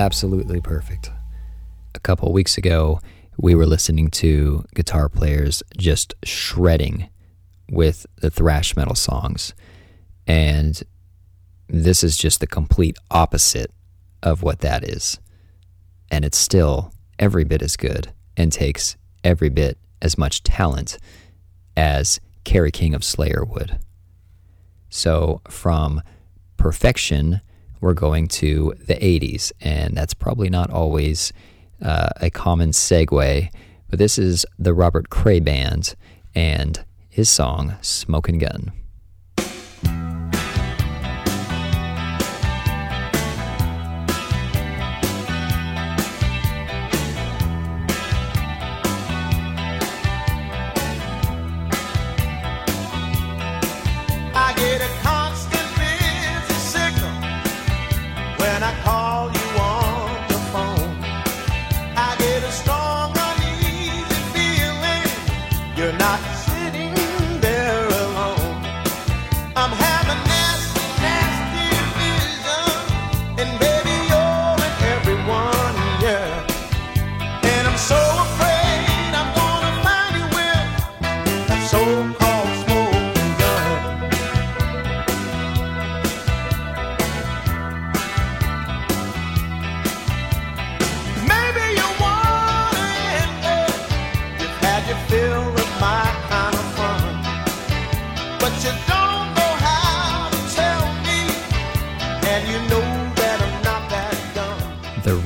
Absolutely 0.10 0.60
perfect. 0.60 1.12
A 1.93 2.00
couple 2.00 2.34
weeks 2.34 2.58
ago, 2.58 3.00
we 3.38 3.54
were 3.54 3.67
listening 3.67 4.10
to 4.10 4.65
guitar 4.74 5.08
players 5.08 5.62
just 5.78 6.15
shredding 6.24 7.10
with 7.72 8.08
the 8.17 8.32
thrash 8.32 8.76
metal 8.76 8.95
songs. 8.95 9.54
And 10.26 10.82
this 11.67 12.04
is 12.04 12.17
just 12.17 12.39
the 12.39 12.48
complete 12.48 12.98
opposite 13.12 13.72
of 14.24 14.41
what 14.41 14.62
that 14.62 14.84
is. 14.84 15.19
And 16.10 16.26
it's 16.26 16.39
still 16.39 16.91
every 17.19 17.43
bit 17.43 17.62
as 17.62 17.78
good 17.78 18.12
and 18.36 18.52
takes 18.52 18.98
every 19.24 19.50
bit 19.50 19.78
as 20.02 20.17
much 20.17 20.41
talent 20.41 20.98
as 21.78 22.19
Kerry 22.45 22.72
King 22.72 22.95
of 22.95 23.04
Slayer 23.04 23.45
would. 23.45 23.78
So 24.89 25.41
from 25.48 26.02
perfection, 26.58 27.41
we're 27.81 27.93
going 27.93 28.27
to 28.27 28.73
the 28.85 28.95
80s, 28.95 29.51
and 29.61 29.95
that's 29.95 30.13
probably 30.13 30.49
not 30.49 30.69
always 30.69 31.31
uh, 31.81 32.09
a 32.17 32.29
common 32.29 32.71
segue, 32.71 33.49
but 33.89 33.99
this 33.99 34.17
is 34.17 34.45
the 34.57 34.73
Robert 34.73 35.09
Cray 35.09 35.39
Band 35.39 35.95
and 36.35 36.83
his 37.09 37.29
song 37.29 37.75
Smoking 37.81 38.37
Gun. 38.37 38.71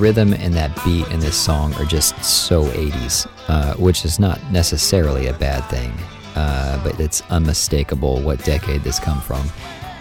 Rhythm 0.03 0.33
and 0.33 0.53
that 0.53 0.69
beat 0.83 1.07
in 1.11 1.19
this 1.21 1.37
song 1.37 1.73
are 1.75 1.85
just 1.85 2.21
so 2.25 2.65
80s, 2.65 3.25
uh, 3.47 3.73
which 3.75 4.03
is 4.03 4.19
not 4.19 4.37
necessarily 4.51 5.27
a 5.27 5.33
bad 5.33 5.61
thing, 5.69 5.93
uh, 6.35 6.83
but 6.83 6.99
it's 6.99 7.21
unmistakable 7.29 8.19
what 8.19 8.43
decade 8.43 8.81
this 8.81 8.99
come 8.99 9.21
from. 9.21 9.49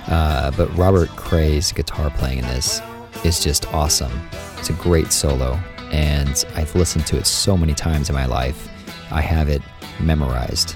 Uh, 0.08 0.50
but 0.56 0.76
Robert 0.76 1.08
Cray's 1.10 1.70
guitar 1.70 2.10
playing 2.10 2.38
in 2.38 2.44
this 2.46 2.82
is 3.22 3.38
just 3.38 3.72
awesome. 3.72 4.28
It's 4.58 4.70
a 4.70 4.72
great 4.72 5.12
solo, 5.12 5.56
and 5.92 6.44
I've 6.56 6.74
listened 6.74 7.06
to 7.06 7.16
it 7.16 7.24
so 7.24 7.56
many 7.56 7.72
times 7.72 8.08
in 8.08 8.16
my 8.16 8.26
life. 8.26 8.68
I 9.12 9.20
have 9.20 9.48
it 9.48 9.62
memorized. 10.00 10.74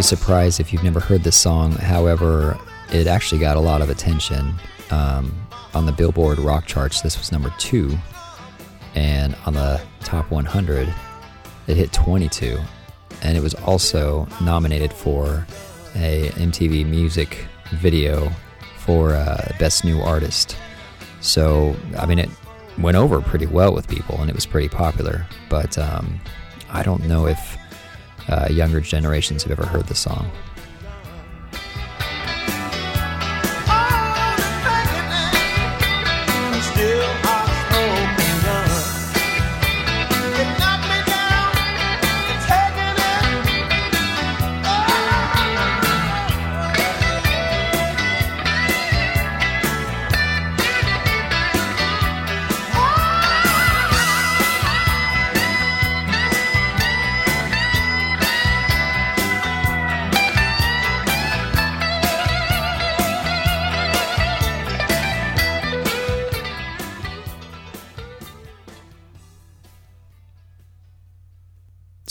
Be 0.00 0.04
surprised 0.04 0.60
if 0.60 0.72
you've 0.72 0.82
never 0.82 0.98
heard 0.98 1.22
this 1.22 1.36
song. 1.36 1.72
However, 1.72 2.58
it 2.90 3.06
actually 3.06 3.38
got 3.38 3.58
a 3.58 3.60
lot 3.60 3.82
of 3.82 3.90
attention 3.90 4.54
um, 4.90 5.30
on 5.74 5.84
the 5.84 5.92
Billboard 5.92 6.38
rock 6.38 6.64
charts. 6.64 7.02
This 7.02 7.18
was 7.18 7.30
number 7.30 7.52
two, 7.58 7.98
and 8.94 9.36
on 9.44 9.52
the 9.52 9.78
top 10.00 10.30
100, 10.30 10.88
it 11.66 11.76
hit 11.76 11.92
22, 11.92 12.58
and 13.20 13.36
it 13.36 13.42
was 13.42 13.52
also 13.52 14.26
nominated 14.40 14.90
for 14.90 15.46
a 15.96 16.30
MTV 16.30 16.86
Music 16.86 17.46
video 17.72 18.32
for 18.78 19.12
uh, 19.12 19.52
Best 19.58 19.84
New 19.84 20.00
Artist. 20.00 20.56
So, 21.20 21.76
I 21.98 22.06
mean, 22.06 22.20
it 22.20 22.30
went 22.78 22.96
over 22.96 23.20
pretty 23.20 23.44
well 23.44 23.74
with 23.74 23.86
people, 23.86 24.16
and 24.22 24.30
it 24.30 24.34
was 24.34 24.46
pretty 24.46 24.70
popular. 24.70 25.26
But 25.50 25.76
um, 25.76 26.18
I 26.70 26.82
don't 26.82 27.06
know 27.06 27.26
if 27.26 27.59
uh, 28.28 28.48
younger 28.50 28.80
generations 28.80 29.42
have 29.42 29.52
ever 29.52 29.66
heard 29.66 29.86
the 29.86 29.94
song. 29.94 30.30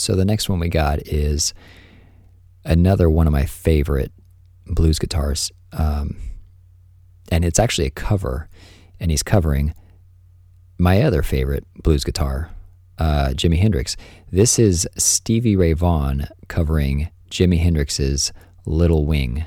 So 0.00 0.16
the 0.16 0.24
next 0.24 0.48
one 0.48 0.60
we 0.60 0.70
got 0.70 1.06
is 1.06 1.52
another 2.64 3.10
one 3.10 3.26
of 3.26 3.34
my 3.34 3.44
favorite 3.44 4.12
blues 4.66 4.98
guitars. 4.98 5.52
Um, 5.74 6.16
and 7.30 7.44
it's 7.44 7.58
actually 7.58 7.88
a 7.88 7.90
cover, 7.90 8.48
and 8.98 9.10
he's 9.10 9.22
covering 9.22 9.74
my 10.78 11.02
other 11.02 11.22
favorite 11.22 11.66
blues 11.82 12.02
guitar, 12.02 12.50
uh, 12.96 13.32
Jimi 13.34 13.58
Hendrix. 13.58 13.98
This 14.32 14.58
is 14.58 14.88
Stevie 14.96 15.54
Ray 15.54 15.74
Vaughan 15.74 16.28
covering 16.48 17.10
Jimi 17.30 17.58
Hendrix's 17.58 18.32
Little 18.64 19.04
Wing. 19.04 19.44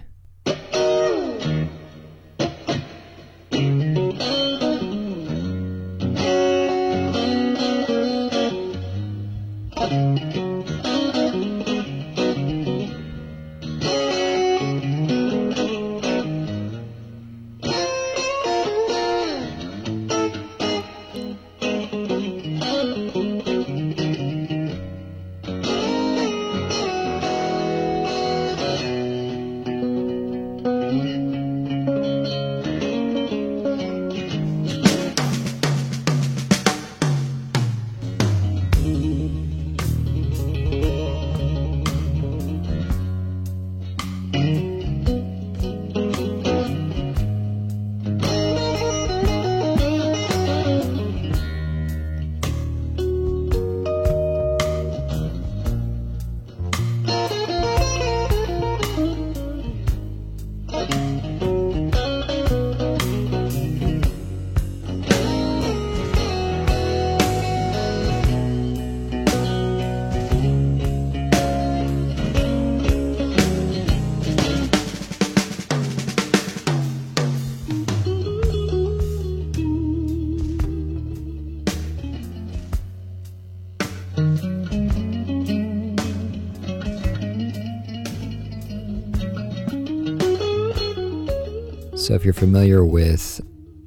So, 91.96 92.16
if 92.16 92.26
you're 92.26 92.34
familiar 92.34 92.84
with 92.84 93.40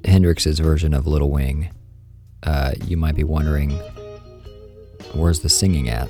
Hendrix's 0.05 0.59
version 0.59 0.93
of 0.93 1.07
Little 1.07 1.29
Wing, 1.29 1.69
uh, 2.43 2.71
you 2.85 2.95
might 2.95 3.15
be 3.15 3.25
wondering, 3.25 3.71
where's 5.13 5.41
the 5.41 5.49
singing 5.49 5.89
at? 5.89 6.09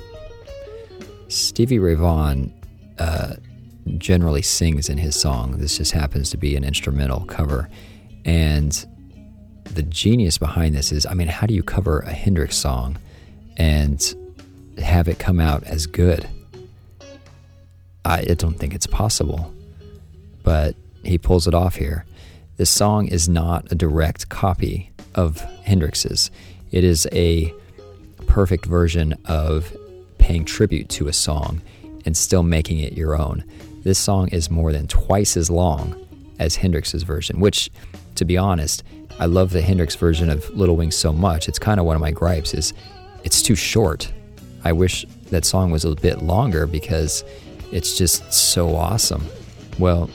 Stevie 1.26 1.80
Ray 1.80 1.94
Vaughan 1.94 2.54
uh, 3.00 3.34
generally 3.96 4.42
sings 4.42 4.88
in 4.88 4.96
his 4.96 5.20
song. 5.20 5.58
This 5.58 5.76
just 5.76 5.90
happens 5.90 6.30
to 6.30 6.36
be 6.36 6.54
an 6.54 6.62
instrumental 6.62 7.24
cover. 7.24 7.68
And 8.24 8.72
the 9.64 9.82
genius 9.82 10.38
behind 10.38 10.76
this 10.76 10.92
is 10.92 11.04
I 11.04 11.14
mean, 11.14 11.28
how 11.28 11.48
do 11.48 11.54
you 11.54 11.64
cover 11.64 11.98
a 12.00 12.12
Hendrix 12.12 12.56
song 12.56 12.96
and 13.56 14.14
have 14.78 15.08
it 15.08 15.18
come 15.18 15.40
out 15.40 15.64
as 15.64 15.86
good? 15.86 16.28
I, 18.04 18.20
I 18.20 18.34
don't 18.34 18.54
think 18.54 18.72
it's 18.72 18.86
possible. 18.86 19.52
But 20.44 20.76
he 21.08 21.18
pulls 21.18 21.46
it 21.46 21.54
off 21.54 21.76
here. 21.76 22.04
This 22.56 22.70
song 22.70 23.06
is 23.08 23.28
not 23.28 23.70
a 23.70 23.74
direct 23.74 24.28
copy 24.28 24.90
of 25.14 25.40
Hendrix's. 25.64 26.30
It 26.70 26.84
is 26.84 27.08
a 27.12 27.52
perfect 28.26 28.66
version 28.66 29.14
of 29.24 29.74
paying 30.18 30.44
tribute 30.44 30.88
to 30.90 31.08
a 31.08 31.12
song 31.12 31.62
and 32.04 32.16
still 32.16 32.42
making 32.42 32.78
it 32.80 32.92
your 32.92 33.16
own. 33.18 33.44
This 33.84 33.98
song 33.98 34.28
is 34.28 34.50
more 34.50 34.72
than 34.72 34.86
twice 34.88 35.36
as 35.36 35.50
long 35.50 35.94
as 36.38 36.56
Hendrix's 36.56 37.04
version, 37.04 37.40
which, 37.40 37.70
to 38.16 38.24
be 38.24 38.36
honest, 38.36 38.82
I 39.18 39.26
love 39.26 39.50
the 39.50 39.62
Hendrix 39.62 39.94
version 39.94 40.30
of 40.30 40.48
Little 40.50 40.76
Wings 40.76 40.96
so 40.96 41.12
much. 41.12 41.48
It's 41.48 41.58
kind 41.58 41.80
of 41.80 41.86
one 41.86 41.96
of 41.96 42.02
my 42.02 42.10
gripes 42.10 42.54
is 42.54 42.72
it's 43.24 43.42
too 43.42 43.54
short. 43.54 44.12
I 44.64 44.72
wish 44.72 45.04
that 45.30 45.44
song 45.44 45.70
was 45.70 45.84
a 45.84 45.94
bit 45.94 46.22
longer 46.22 46.66
because 46.66 47.24
it's 47.72 47.96
just 47.96 48.32
so 48.32 48.76
awesome. 48.76 49.24
Well, 49.78 50.10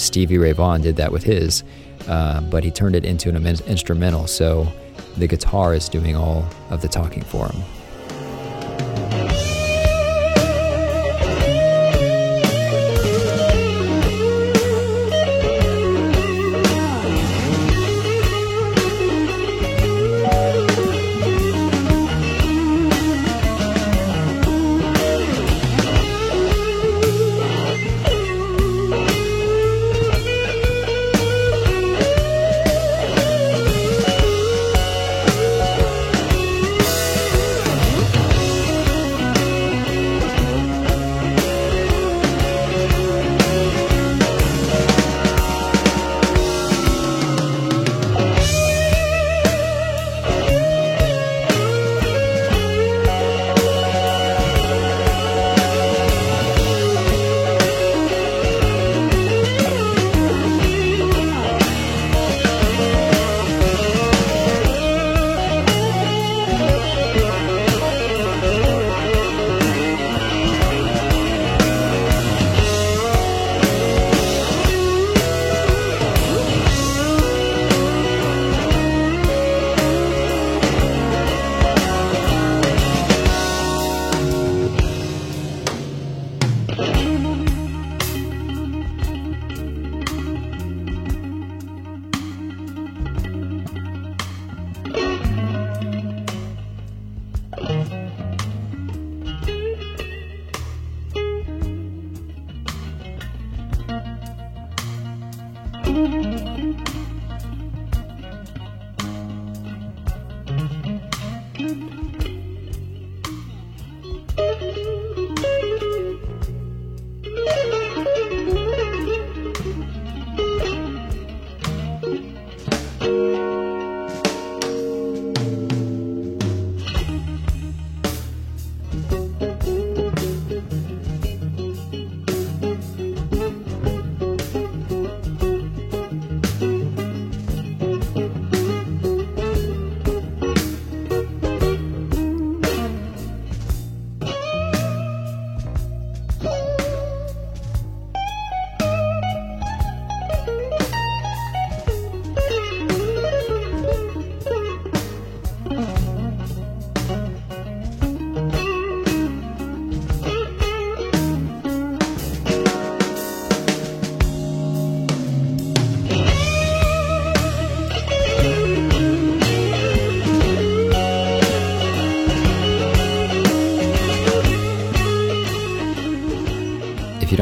Stevie 0.00 0.38
Ray 0.38 0.52
Vaughan 0.52 0.80
did 0.80 0.96
that 0.96 1.12
with 1.12 1.22
his, 1.22 1.62
uh, 2.08 2.40
but 2.42 2.64
he 2.64 2.70
turned 2.70 2.96
it 2.96 3.04
into 3.04 3.28
an 3.28 3.46
instrumental, 3.66 4.26
so 4.26 4.66
the 5.16 5.26
guitar 5.26 5.74
is 5.74 5.88
doing 5.88 6.16
all 6.16 6.44
of 6.70 6.80
the 6.80 6.88
talking 6.88 7.22
for 7.22 7.48
him. 7.48 7.62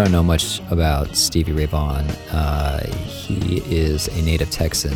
Don't 0.05 0.13
know 0.13 0.23
much 0.23 0.61
about 0.71 1.17
Stevie 1.17 1.51
Ray 1.51 1.67
Vaughan, 1.67 2.09
uh, 2.31 2.87
he 2.87 3.61
is 3.67 4.07
a 4.07 4.23
native 4.23 4.49
Texan. 4.49 4.95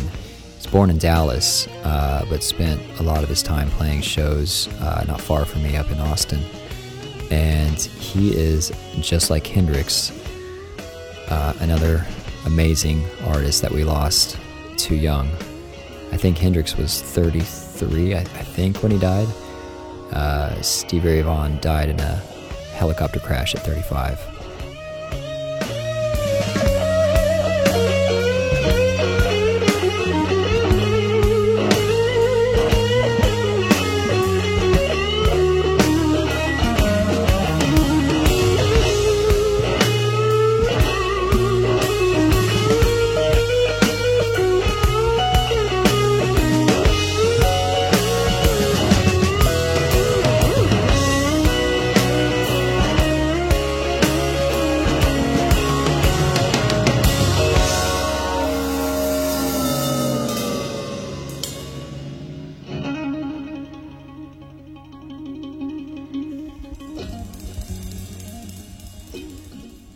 He's 0.55 0.65
born 0.67 0.89
in 0.89 0.97
Dallas, 0.97 1.67
uh, 1.83 2.25
but 2.29 2.41
spent 2.41 2.79
a 3.01 3.03
lot 3.03 3.21
of 3.21 3.27
his 3.27 3.43
time 3.43 3.69
playing 3.71 3.99
shows 3.99 4.69
uh, 4.79 5.03
not 5.05 5.19
far 5.19 5.43
from 5.43 5.61
me 5.61 5.75
up 5.75 5.91
in 5.91 5.99
Austin. 5.99 6.41
And 7.31 7.77
he 7.77 8.33
is 8.33 8.71
just 9.01 9.29
like 9.29 9.45
Hendrix, 9.45 10.13
uh, 11.27 11.53
another 11.59 12.05
amazing 12.45 13.03
artist 13.25 13.61
that 13.61 13.71
we 13.71 13.83
lost 13.83 14.37
too 14.77 14.95
young. 14.95 15.27
I 16.13 16.17
think 16.17 16.37
Hendrix 16.37 16.77
was 16.77 17.01
33, 17.01 18.15
I, 18.15 18.19
I 18.19 18.23
think, 18.23 18.81
when 18.81 18.93
he 18.93 18.99
died. 18.99 19.27
Uh, 20.13 20.61
Stevie 20.61 21.09
Ray 21.09 21.21
Vaughan 21.23 21.59
died 21.59 21.89
in 21.89 21.99
a 21.99 22.21
helicopter 22.73 23.19
crash 23.19 23.53
at 23.53 23.65
35. 23.65 24.32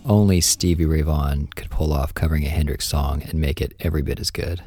Only 0.08 0.40
Stevie 0.40 0.86
Ray 0.86 1.02
Vaughan 1.02 1.48
could 1.48 1.70
pull 1.70 1.92
off 1.92 2.14
covering 2.14 2.46
a 2.46 2.50
Hendrix 2.50 2.88
song 2.88 3.22
and 3.24 3.42
make 3.42 3.60
it 3.60 3.74
every 3.82 4.02
bit 4.02 4.22
as 4.22 4.32
good. 4.32 4.64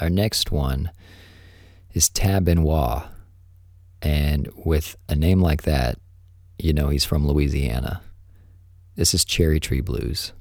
Our 0.00 0.08
next 0.08 0.50
one 0.50 0.90
is 1.92 2.08
Tab 2.08 2.46
Benoit. 2.46 3.02
And 4.00 4.48
with 4.64 4.96
a 5.10 5.14
name 5.14 5.42
like 5.42 5.64
that, 5.64 5.98
you 6.58 6.72
know 6.72 6.88
he's 6.88 7.04
from 7.04 7.26
Louisiana. 7.26 8.00
This 8.96 9.12
is 9.12 9.26
Cherry 9.26 9.60
Tree 9.60 9.82
Blues. 9.82 10.32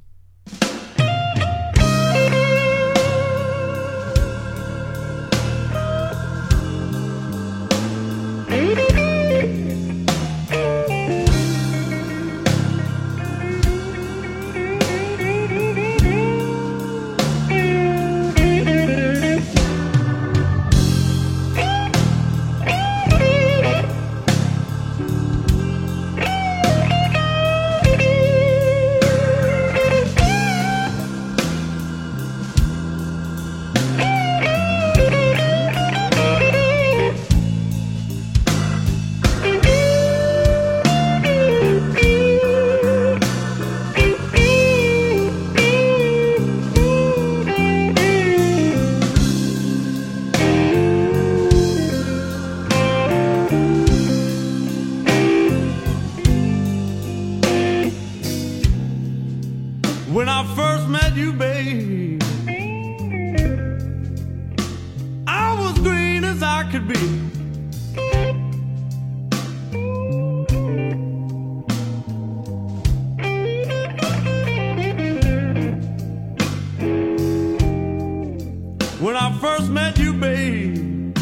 When 78.99 79.15
I 79.15 79.31
first 79.37 79.69
met 79.69 79.99
you, 79.99 80.11
babe, 80.11 81.15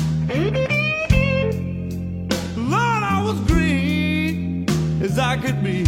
Lord, 2.55 3.03
I 3.03 3.21
was 3.21 3.37
green 3.41 4.65
as 5.01 5.19
I 5.19 5.35
could 5.35 5.61
be. 5.61 5.83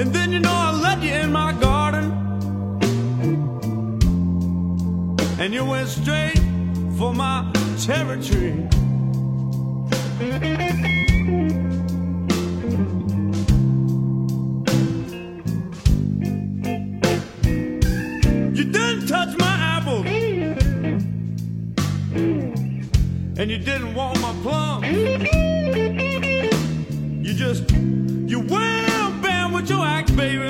And 0.00 0.14
then 0.14 0.32
you 0.32 0.38
know 0.40 0.50
I 0.50 0.72
let 0.72 1.02
you 1.02 1.12
in 1.12 1.30
my 1.30 1.52
garden. 1.52 2.06
And 5.38 5.52
you 5.52 5.66
went 5.66 5.88
straight 5.88 6.40
for 6.96 7.12
my 7.12 7.52
territory. 7.78 8.66
You 10.18 10.97
And 23.38 23.48
you 23.52 23.58
didn't 23.58 23.94
want 23.94 24.20
my 24.20 24.32
plum. 24.42 24.82
You 27.22 27.34
just, 27.34 27.70
you 27.70 28.40
went 28.40 29.22
bam 29.22 29.52
with 29.52 29.70
your 29.70 29.86
axe, 29.86 30.10
baby. 30.10 30.44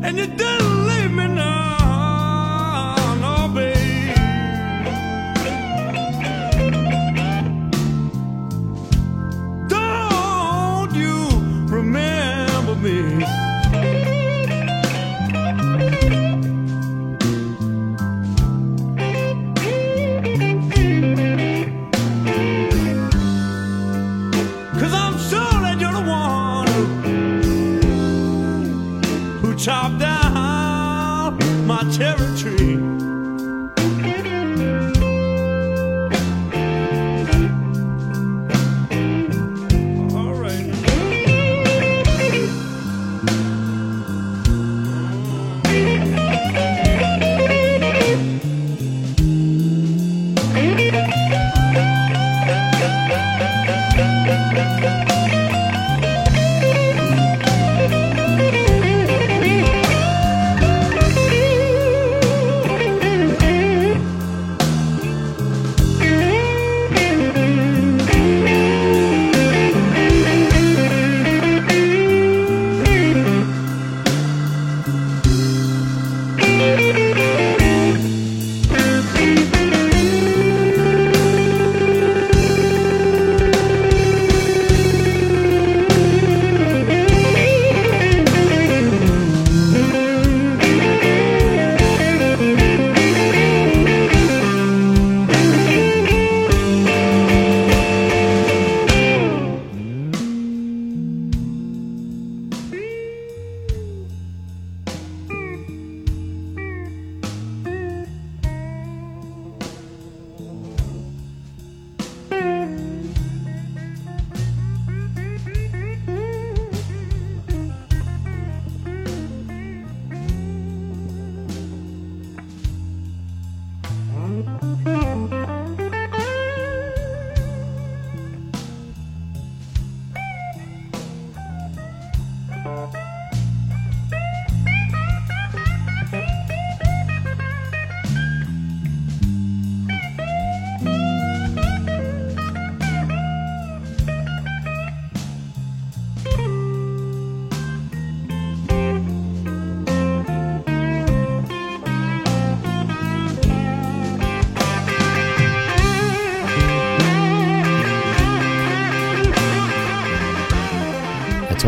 And 0.00 0.16
you 0.16 0.28
didn't 0.28 0.77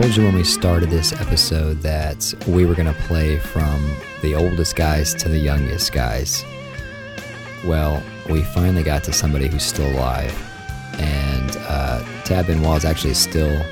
told 0.01 0.17
you 0.17 0.25
when 0.25 0.35
we 0.35 0.45
started 0.45 0.89
this 0.89 1.13
episode 1.21 1.83
that 1.83 2.33
we 2.47 2.65
were 2.65 2.75
going 2.75 2.87
to 2.87 3.01
play 3.03 3.37
from 3.37 3.95
the 4.23 4.35
oldest 4.35 4.75
guys 4.75 5.13
to 5.13 5.29
the 5.29 5.37
youngest 5.37 5.93
guys. 5.93 6.43
Well, 7.67 8.03
we 8.31 8.43
finally 8.43 8.83
got 8.83 9.05
to 9.05 9.13
somebody 9.13 9.47
who's 9.47 9.63
still 9.63 9.87
alive. 9.95 10.33
And 10.99 11.55
uh, 11.69 12.03
Tab 12.25 12.47
Benoit 12.47 12.79
is 12.79 12.87
actually 12.87 13.13
still 13.13 13.63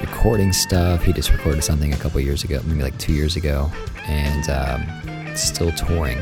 recording 0.00 0.50
stuff. 0.50 1.02
He 1.02 1.12
just 1.12 1.30
recorded 1.30 1.62
something 1.62 1.92
a 1.92 1.98
couple 1.98 2.22
years 2.22 2.42
ago, 2.44 2.62
maybe 2.64 2.82
like 2.82 2.96
two 2.96 3.12
years 3.12 3.36
ago, 3.36 3.70
and 4.06 4.48
um, 4.48 5.36
still 5.36 5.72
touring. 5.72 6.18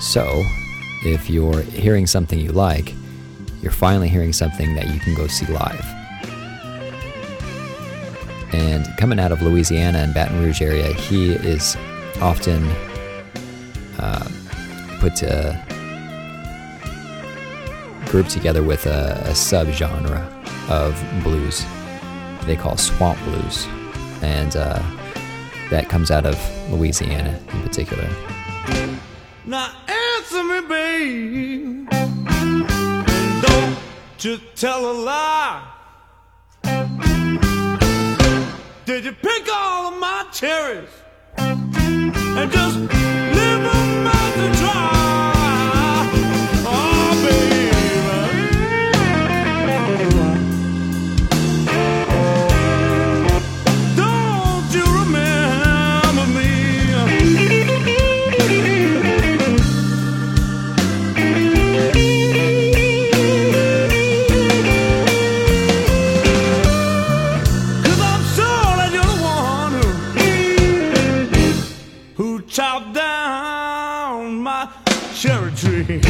So, 0.00 0.42
if 1.04 1.30
you're 1.30 1.62
hearing 1.62 2.08
something 2.08 2.40
you 2.40 2.50
like, 2.50 2.92
you're 3.62 3.70
finally 3.70 4.08
hearing 4.08 4.32
something 4.32 4.74
that 4.74 4.92
you 4.92 4.98
can 4.98 5.14
go 5.14 5.28
see 5.28 5.46
live. 5.46 5.97
And 8.52 8.86
coming 8.96 9.18
out 9.18 9.32
of 9.32 9.42
Louisiana 9.42 9.98
and 9.98 10.14
Baton 10.14 10.42
Rouge 10.42 10.62
area, 10.62 10.92
he 10.92 11.32
is 11.32 11.76
often 12.20 12.64
uh, 13.98 14.28
put 15.00 15.16
to 15.16 15.64
grouped 18.06 18.30
together 18.30 18.62
with 18.62 18.86
a, 18.86 19.22
a 19.26 19.32
subgenre 19.32 20.26
of 20.70 21.22
blues 21.22 21.64
they 22.48 22.56
call 22.56 22.78
swamp 22.78 23.22
blues, 23.24 23.66
and 24.22 24.56
uh, 24.56 24.82
that 25.70 25.88
comes 25.90 26.10
out 26.10 26.24
of 26.24 26.36
Louisiana 26.72 27.38
in 27.52 27.62
particular. 27.62 28.08
Now 29.44 29.70
answer 29.86 30.42
me, 30.42 30.60
babe. 30.66 31.90
Don't 33.42 34.24
you 34.24 34.38
tell 34.56 34.90
a 34.90 34.94
lie. 34.94 35.77
Did 38.88 39.04
you 39.04 39.12
pick 39.12 39.46
all 39.52 39.92
of 39.92 40.00
my 40.00 40.24
cherries? 40.32 40.88
And 41.36 42.50
just 42.50 43.07
who 72.48 72.92
down 72.94 74.42
my 74.42 74.68
cherry 75.14 75.52
tree. 75.52 76.00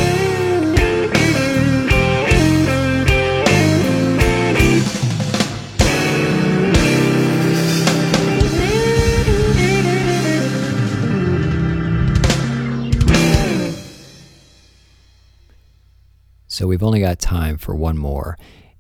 So 16.51 16.67
we've 16.67 16.83
only 16.83 17.01
got 17.01 17.21
time 17.21 17.57
for 17.57 17.75
one 17.75 17.97
more. 17.97 18.37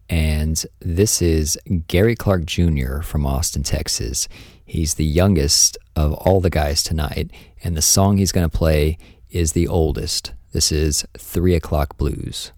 And 0.08 0.64
this 0.80 1.20
is 1.20 1.58
Gary 1.86 2.16
Clark 2.16 2.46
Jr. 2.46 3.00
from 3.00 3.26
Austin, 3.26 3.62
Texas. 3.62 4.28
He's 4.64 4.94
the 4.94 5.04
youngest 5.04 5.76
of 5.96 6.14
all 6.14 6.40
the 6.40 6.50
guys 6.50 6.82
tonight. 6.82 7.30
And 7.62 7.76
the 7.76 7.82
song 7.82 8.16
he's 8.16 8.32
going 8.32 8.48
to 8.48 8.56
play 8.56 8.98
is 9.30 9.52
the 9.52 9.68
oldest. 9.68 10.32
This 10.52 10.72
is 10.72 11.06
Three 11.16 11.54
O'Clock 11.54 11.98
Blues. 11.98 12.52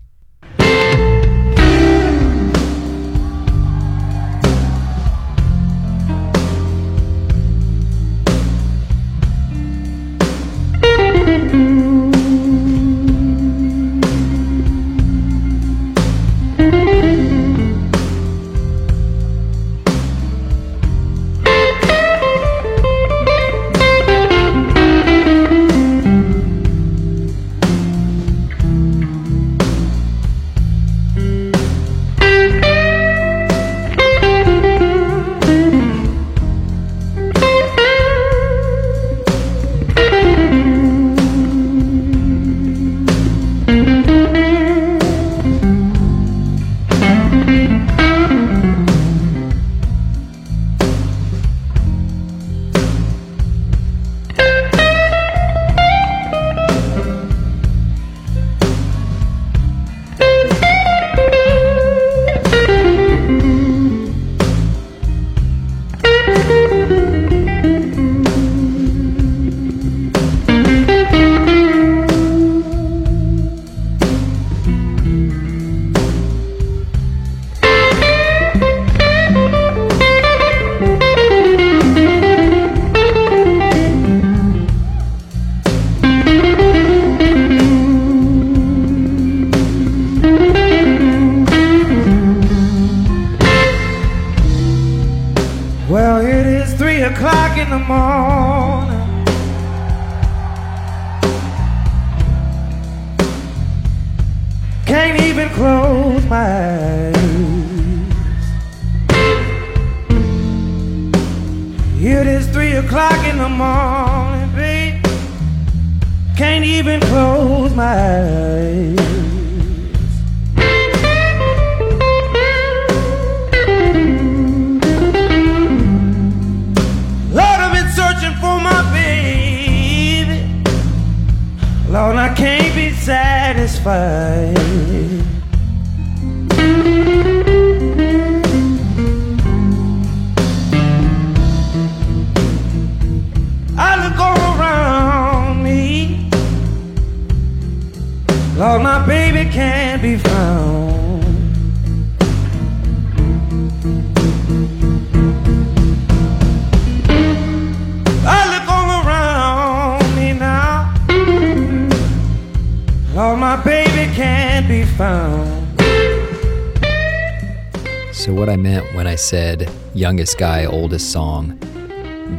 Said 169.31 169.71
youngest 169.95 170.39
guy, 170.39 170.65
oldest 170.65 171.13
song, 171.13 171.57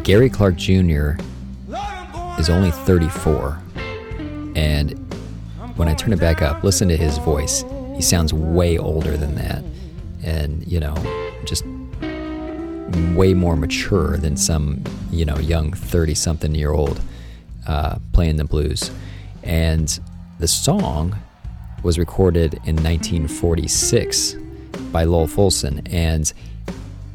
Gary 0.03 0.29
Clark 0.29 0.57
Jr. 0.57 1.11
is 2.37 2.49
only 2.49 2.69
34. 2.69 3.57
And 4.57 4.91
when 5.77 5.87
I 5.87 5.93
turn 5.93 6.11
it 6.11 6.19
back 6.19 6.41
up, 6.41 6.65
listen 6.65 6.89
to 6.89 6.97
his 6.97 7.17
voice. 7.19 7.63
He 7.95 8.01
sounds 8.01 8.33
way 8.33 8.77
older 8.77 9.15
than 9.15 9.35
that. 9.35 9.63
And, 10.21 10.67
you 10.67 10.81
know, 10.81 10.93
just 11.45 11.63
way 13.15 13.33
more 13.33 13.55
mature 13.55 14.17
than 14.17 14.35
some, 14.35 14.83
you 15.11 15.23
know, 15.23 15.37
young 15.37 15.71
30 15.71 16.13
something 16.13 16.53
year 16.53 16.73
old 16.73 16.99
uh, 17.67 17.99
playing 18.11 18.35
the 18.35 18.43
blues. 18.43 18.91
And 19.43 19.97
the 20.39 20.47
song 20.47 21.15
was 21.83 21.97
recorded 21.97 22.55
in 22.65 22.75
1946 22.75 24.35
by 24.91 25.05
Lowell 25.05 25.27
Fulson. 25.27 25.87
And 25.89 26.33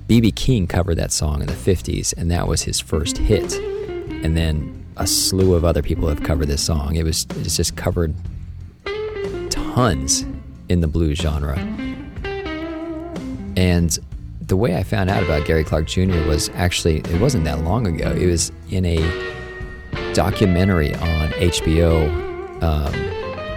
B.B. 0.06 0.30
King 0.32 0.66
covered 0.66 0.96
that 0.96 1.10
song 1.10 1.40
in 1.40 1.46
the 1.46 1.52
50s, 1.52 2.14
and 2.16 2.30
that 2.30 2.46
was 2.46 2.62
his 2.62 2.78
first 2.78 3.18
hit. 3.18 3.54
And 3.54 4.36
then 4.36 4.84
a 4.96 5.06
slew 5.06 5.54
of 5.54 5.64
other 5.64 5.82
people 5.82 6.08
have 6.08 6.22
covered 6.22 6.46
this 6.46 6.62
song. 6.62 6.94
It 6.96 7.04
was 7.04 7.26
it's 7.36 7.56
just 7.56 7.76
covered 7.76 8.14
tons 9.50 10.24
in 10.68 10.80
the 10.80 10.86
blues 10.86 11.18
genre. 11.18 11.56
And 13.56 13.98
the 14.40 14.56
way 14.56 14.76
I 14.76 14.84
found 14.84 15.10
out 15.10 15.22
about 15.22 15.44
Gary 15.44 15.64
Clark 15.64 15.86
Jr. 15.86 16.24
was 16.28 16.50
actually, 16.50 16.98
it 16.98 17.20
wasn't 17.20 17.44
that 17.44 17.64
long 17.64 17.86
ago. 17.86 18.12
It 18.12 18.26
was 18.26 18.52
in 18.70 18.84
a 18.84 20.12
documentary 20.12 20.94
on 20.94 21.30
HBO 21.30 22.08
um, 22.62 22.92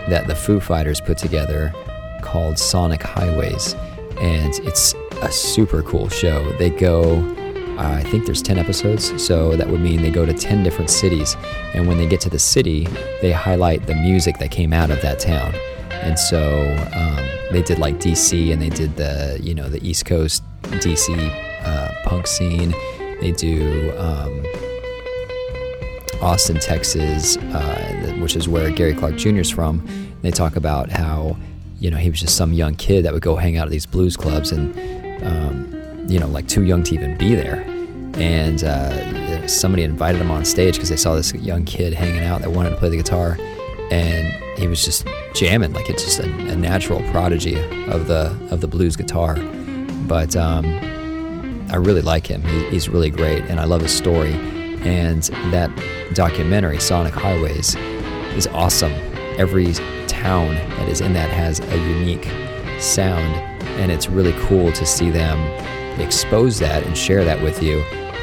that 0.10 0.26
the 0.28 0.36
Foo 0.36 0.60
Fighters 0.60 1.00
put 1.00 1.18
together 1.18 1.74
called 2.22 2.58
Sonic 2.58 3.04
Highways. 3.04 3.76
And 4.20 4.54
it's 4.60 4.95
a 5.22 5.32
super 5.32 5.82
cool 5.84 6.10
show. 6.10 6.52
They 6.54 6.70
go, 6.70 7.20
uh, 7.78 7.94
I 7.98 8.04
think 8.04 8.26
there's 8.26 8.42
10 8.42 8.58
episodes, 8.58 9.24
so 9.24 9.56
that 9.56 9.70
would 9.70 9.82
mean 9.82 10.02
they 10.02 10.12
go 10.12 10.26
to 10.26 10.34
10 10.34 10.64
different 10.64 10.90
cities. 10.90 11.36
And 11.74 11.88
when 11.88 11.98
they 11.98 12.08
get 12.08 12.22
to 12.22 12.30
the 12.30 12.40
city, 12.40 12.86
they 13.22 13.32
highlight 13.32 13.86
the 13.86 13.96
music 13.96 14.38
that 14.40 14.52
came 14.52 14.74
out 14.74 14.92
of 14.92 15.02
that 15.02 15.20
town. 15.20 15.54
And 15.92 16.18
so 16.18 16.78
um, 16.94 17.30
they 17.52 17.62
did 17.62 17.80
like 17.80 17.96
DC 17.96 18.52
and 18.52 18.62
they 18.62 18.70
did 18.70 18.96
the, 18.96 19.40
you 19.42 19.54
know, 19.54 19.70
the 19.70 19.86
East 19.88 20.06
Coast 20.06 20.44
DC 20.64 21.10
uh, 21.64 21.92
punk 22.06 22.28
scene. 22.28 22.74
They 23.22 23.32
do 23.32 23.94
um, 23.98 24.46
Austin, 26.22 26.60
Texas, 26.60 27.38
uh, 27.38 28.16
which 28.20 28.36
is 28.36 28.48
where 28.48 28.70
Gary 28.72 28.94
Clark 28.94 29.18
Jr. 29.18 29.40
is 29.40 29.50
from. 29.50 29.88
They 30.22 30.32
talk 30.32 30.56
about 30.56 30.90
how, 30.90 31.38
you 31.80 31.90
know, 31.92 31.98
he 31.98 32.10
was 32.10 32.20
just 32.20 32.36
some 32.36 32.54
young 32.54 32.76
kid 32.76 33.06
that 33.06 33.14
would 33.14 33.22
go 33.22 33.36
hang 33.38 33.58
out 33.58 33.68
at 33.68 33.72
these 33.72 33.86
blues 33.86 34.18
clubs 34.18 34.52
and, 34.52 34.76
um, 35.24 36.06
you 36.08 36.20
know, 36.20 36.28
like 36.28 36.48
too 36.48 36.64
young 36.64 36.84
to 36.84 36.96
even 36.96 37.18
be 37.18 37.36
there. 37.36 37.62
And 38.16 38.64
uh, 38.64 39.48
somebody 39.48 39.84
invited 39.84 40.20
him 40.20 40.32
on 40.32 40.44
stage 40.46 40.76
because 40.76 40.90
they 40.90 40.98
saw 40.98 41.16
this 41.16 41.34
young 41.34 41.66
kid 41.66 41.94
hanging 41.94 42.24
out 42.24 42.42
that 42.42 42.52
wanted 42.52 42.72
to 42.72 42.76
play 42.76 42.90
the 42.90 42.98
guitar. 42.98 43.38
And 43.92 44.28
he 44.60 44.68
was 44.68 44.84
just 44.84 45.08
jamming 45.34 45.74
like 45.74 45.90
it's 45.90 46.04
just 46.04 46.20
a, 46.20 46.26
a 46.26 46.56
natural 46.56 47.02
prodigy 47.12 47.56
of 47.88 48.08
the 48.08 48.36
of 48.52 48.62
the 48.62 48.68
blues 48.68 48.96
guitar. 48.96 49.36
But 50.08 50.36
um, 50.36 50.66
I 51.72 51.76
really 51.76 52.02
like 52.02 52.28
him. 52.28 52.44
He, 52.44 52.70
he's 52.70 52.90
really 52.90 53.10
great, 53.10 53.44
and 53.46 53.60
I 53.60 53.66
love 53.66 53.82
his 53.82 53.96
story. 53.96 54.34
And 54.82 55.24
that 55.52 55.70
documentary, 56.14 56.80
Sonic 56.80 57.14
Highways, 57.14 57.76
is 58.36 58.48
awesome. 58.48 58.94
Every 59.38 59.74
town 60.08 60.56
that 60.56 60.90
is 60.90 61.02
in 61.02 61.14
that 61.14 61.30
has 61.30 61.60
a 61.60 61.78
unique 61.78 62.28
sound, 62.82 63.36
and 63.80 63.92
it's 63.92 64.10
really 64.10 64.34
cool 64.42 64.72
to 64.74 64.86
see 64.86 65.10
them 65.10 65.40
expose 66.00 66.60
that 66.60 66.86
and 66.86 66.98
share 66.98 67.24
that 67.26 67.42
with 67.42 67.64
you. 67.64 67.80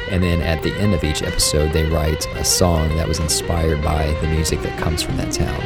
And 0.09 0.23
then 0.23 0.41
at 0.41 0.63
the 0.63 0.73
end 0.79 0.93
of 0.93 1.03
each 1.03 1.21
episode, 1.21 1.73
they 1.73 1.89
write 1.89 2.25
a 2.35 2.45
song 2.45 2.89
that 2.95 3.07
was 3.07 3.19
inspired 3.19 3.83
by 3.83 4.07
the 4.21 4.27
music 4.27 4.61
that 4.61 4.79
comes 4.79 5.01
from 5.01 5.17
that 5.17 5.33
town. 5.33 5.61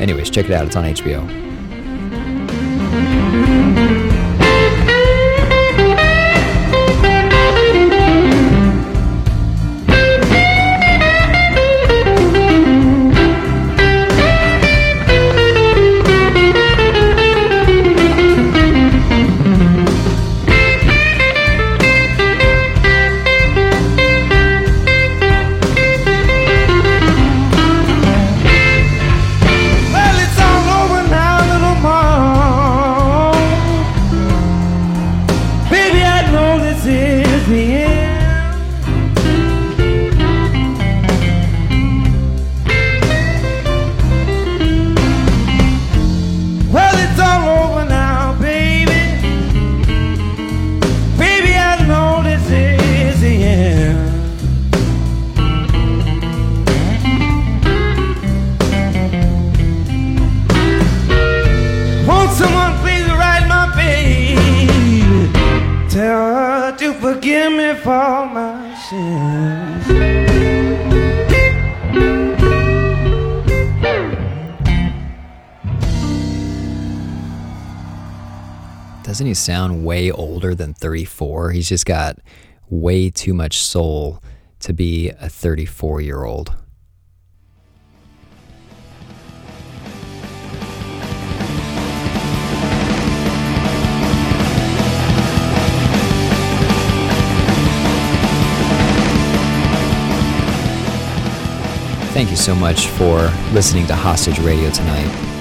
Anyways, 0.00 0.30
check 0.30 0.46
it 0.46 0.52
out. 0.52 0.66
It's 0.66 0.76
on 0.76 0.84
HBO. 0.84 1.43
Doesn't 79.04 79.26
he 79.26 79.34
sound 79.34 79.84
way 79.84 80.10
older 80.10 80.54
than 80.54 80.72
34? 80.72 81.50
He's 81.50 81.68
just 81.68 81.84
got 81.84 82.18
way 82.70 83.10
too 83.10 83.34
much 83.34 83.58
soul 83.58 84.22
to 84.60 84.72
be 84.72 85.10
a 85.10 85.28
34 85.28 86.00
year 86.00 86.24
old. 86.24 86.54
Thank 102.14 102.30
you 102.30 102.36
so 102.36 102.54
much 102.54 102.86
for 102.86 103.30
listening 103.52 103.86
to 103.88 103.94
Hostage 103.94 104.38
Radio 104.38 104.70
tonight. 104.70 105.33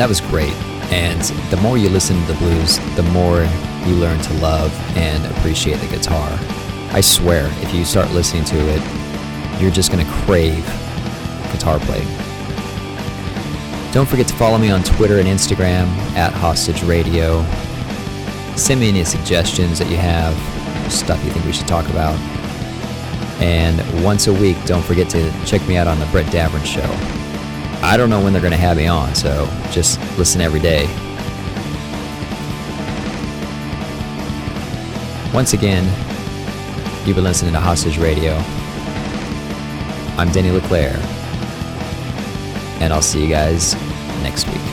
That 0.00 0.08
was 0.08 0.22
great. 0.22 0.54
And 0.90 1.20
the 1.50 1.58
more 1.58 1.76
you 1.76 1.90
listen 1.90 2.18
to 2.18 2.32
the 2.32 2.38
blues, 2.38 2.78
the 2.96 3.02
more 3.12 3.42
you 3.86 3.94
learn 3.96 4.18
to 4.18 4.32
love 4.38 4.72
and 4.96 5.26
appreciate 5.36 5.76
the 5.76 5.88
guitar. 5.88 6.26
I 6.92 7.02
swear, 7.02 7.48
if 7.62 7.74
you 7.74 7.84
start 7.84 8.10
listening 8.12 8.44
to 8.46 8.56
it, 8.56 9.60
you're 9.60 9.70
just 9.70 9.92
going 9.92 10.02
to 10.02 10.10
crave 10.24 10.64
guitar 11.52 11.78
playing. 11.80 12.08
Don't 13.92 14.08
forget 14.08 14.26
to 14.28 14.34
follow 14.36 14.56
me 14.56 14.70
on 14.70 14.82
Twitter 14.84 15.18
and 15.18 15.28
Instagram 15.28 15.86
at 16.16 16.32
Hostage 16.32 16.82
Radio. 16.84 17.44
Send 18.56 18.80
me 18.80 18.88
any 18.88 19.04
suggestions 19.04 19.78
that 19.80 19.90
you 19.90 19.98
have, 19.98 20.34
stuff 20.90 21.22
you 21.26 21.30
think 21.30 21.44
we 21.44 21.52
should 21.52 21.68
talk 21.68 21.86
about. 21.90 22.18
And 23.42 24.02
once 24.02 24.28
a 24.28 24.32
week, 24.32 24.56
don't 24.64 24.82
forget 24.82 25.10
to 25.10 25.30
check 25.44 25.60
me 25.68 25.76
out 25.76 25.86
on 25.86 25.98
the 25.98 26.06
Brett 26.06 26.24
Davern 26.32 26.64
Show. 26.64 27.19
I 27.82 27.96
don't 27.96 28.10
know 28.10 28.22
when 28.22 28.32
they're 28.32 28.42
going 28.42 28.52
to 28.52 28.58
have 28.58 28.76
me 28.76 28.86
on, 28.86 29.14
so 29.14 29.48
just 29.70 29.98
listen 30.18 30.40
every 30.40 30.60
day. 30.60 30.86
Once 35.32 35.54
again, 35.54 35.84
you've 37.06 37.16
been 37.16 37.24
listening 37.24 37.52
to 37.52 37.60
Hostage 37.60 37.98
Radio. 37.98 38.34
I'm 40.18 40.30
Denny 40.30 40.50
LeClaire, 40.50 40.98
and 42.80 42.92
I'll 42.92 43.00
see 43.00 43.22
you 43.22 43.28
guys 43.28 43.74
next 44.22 44.46
week. 44.48 44.69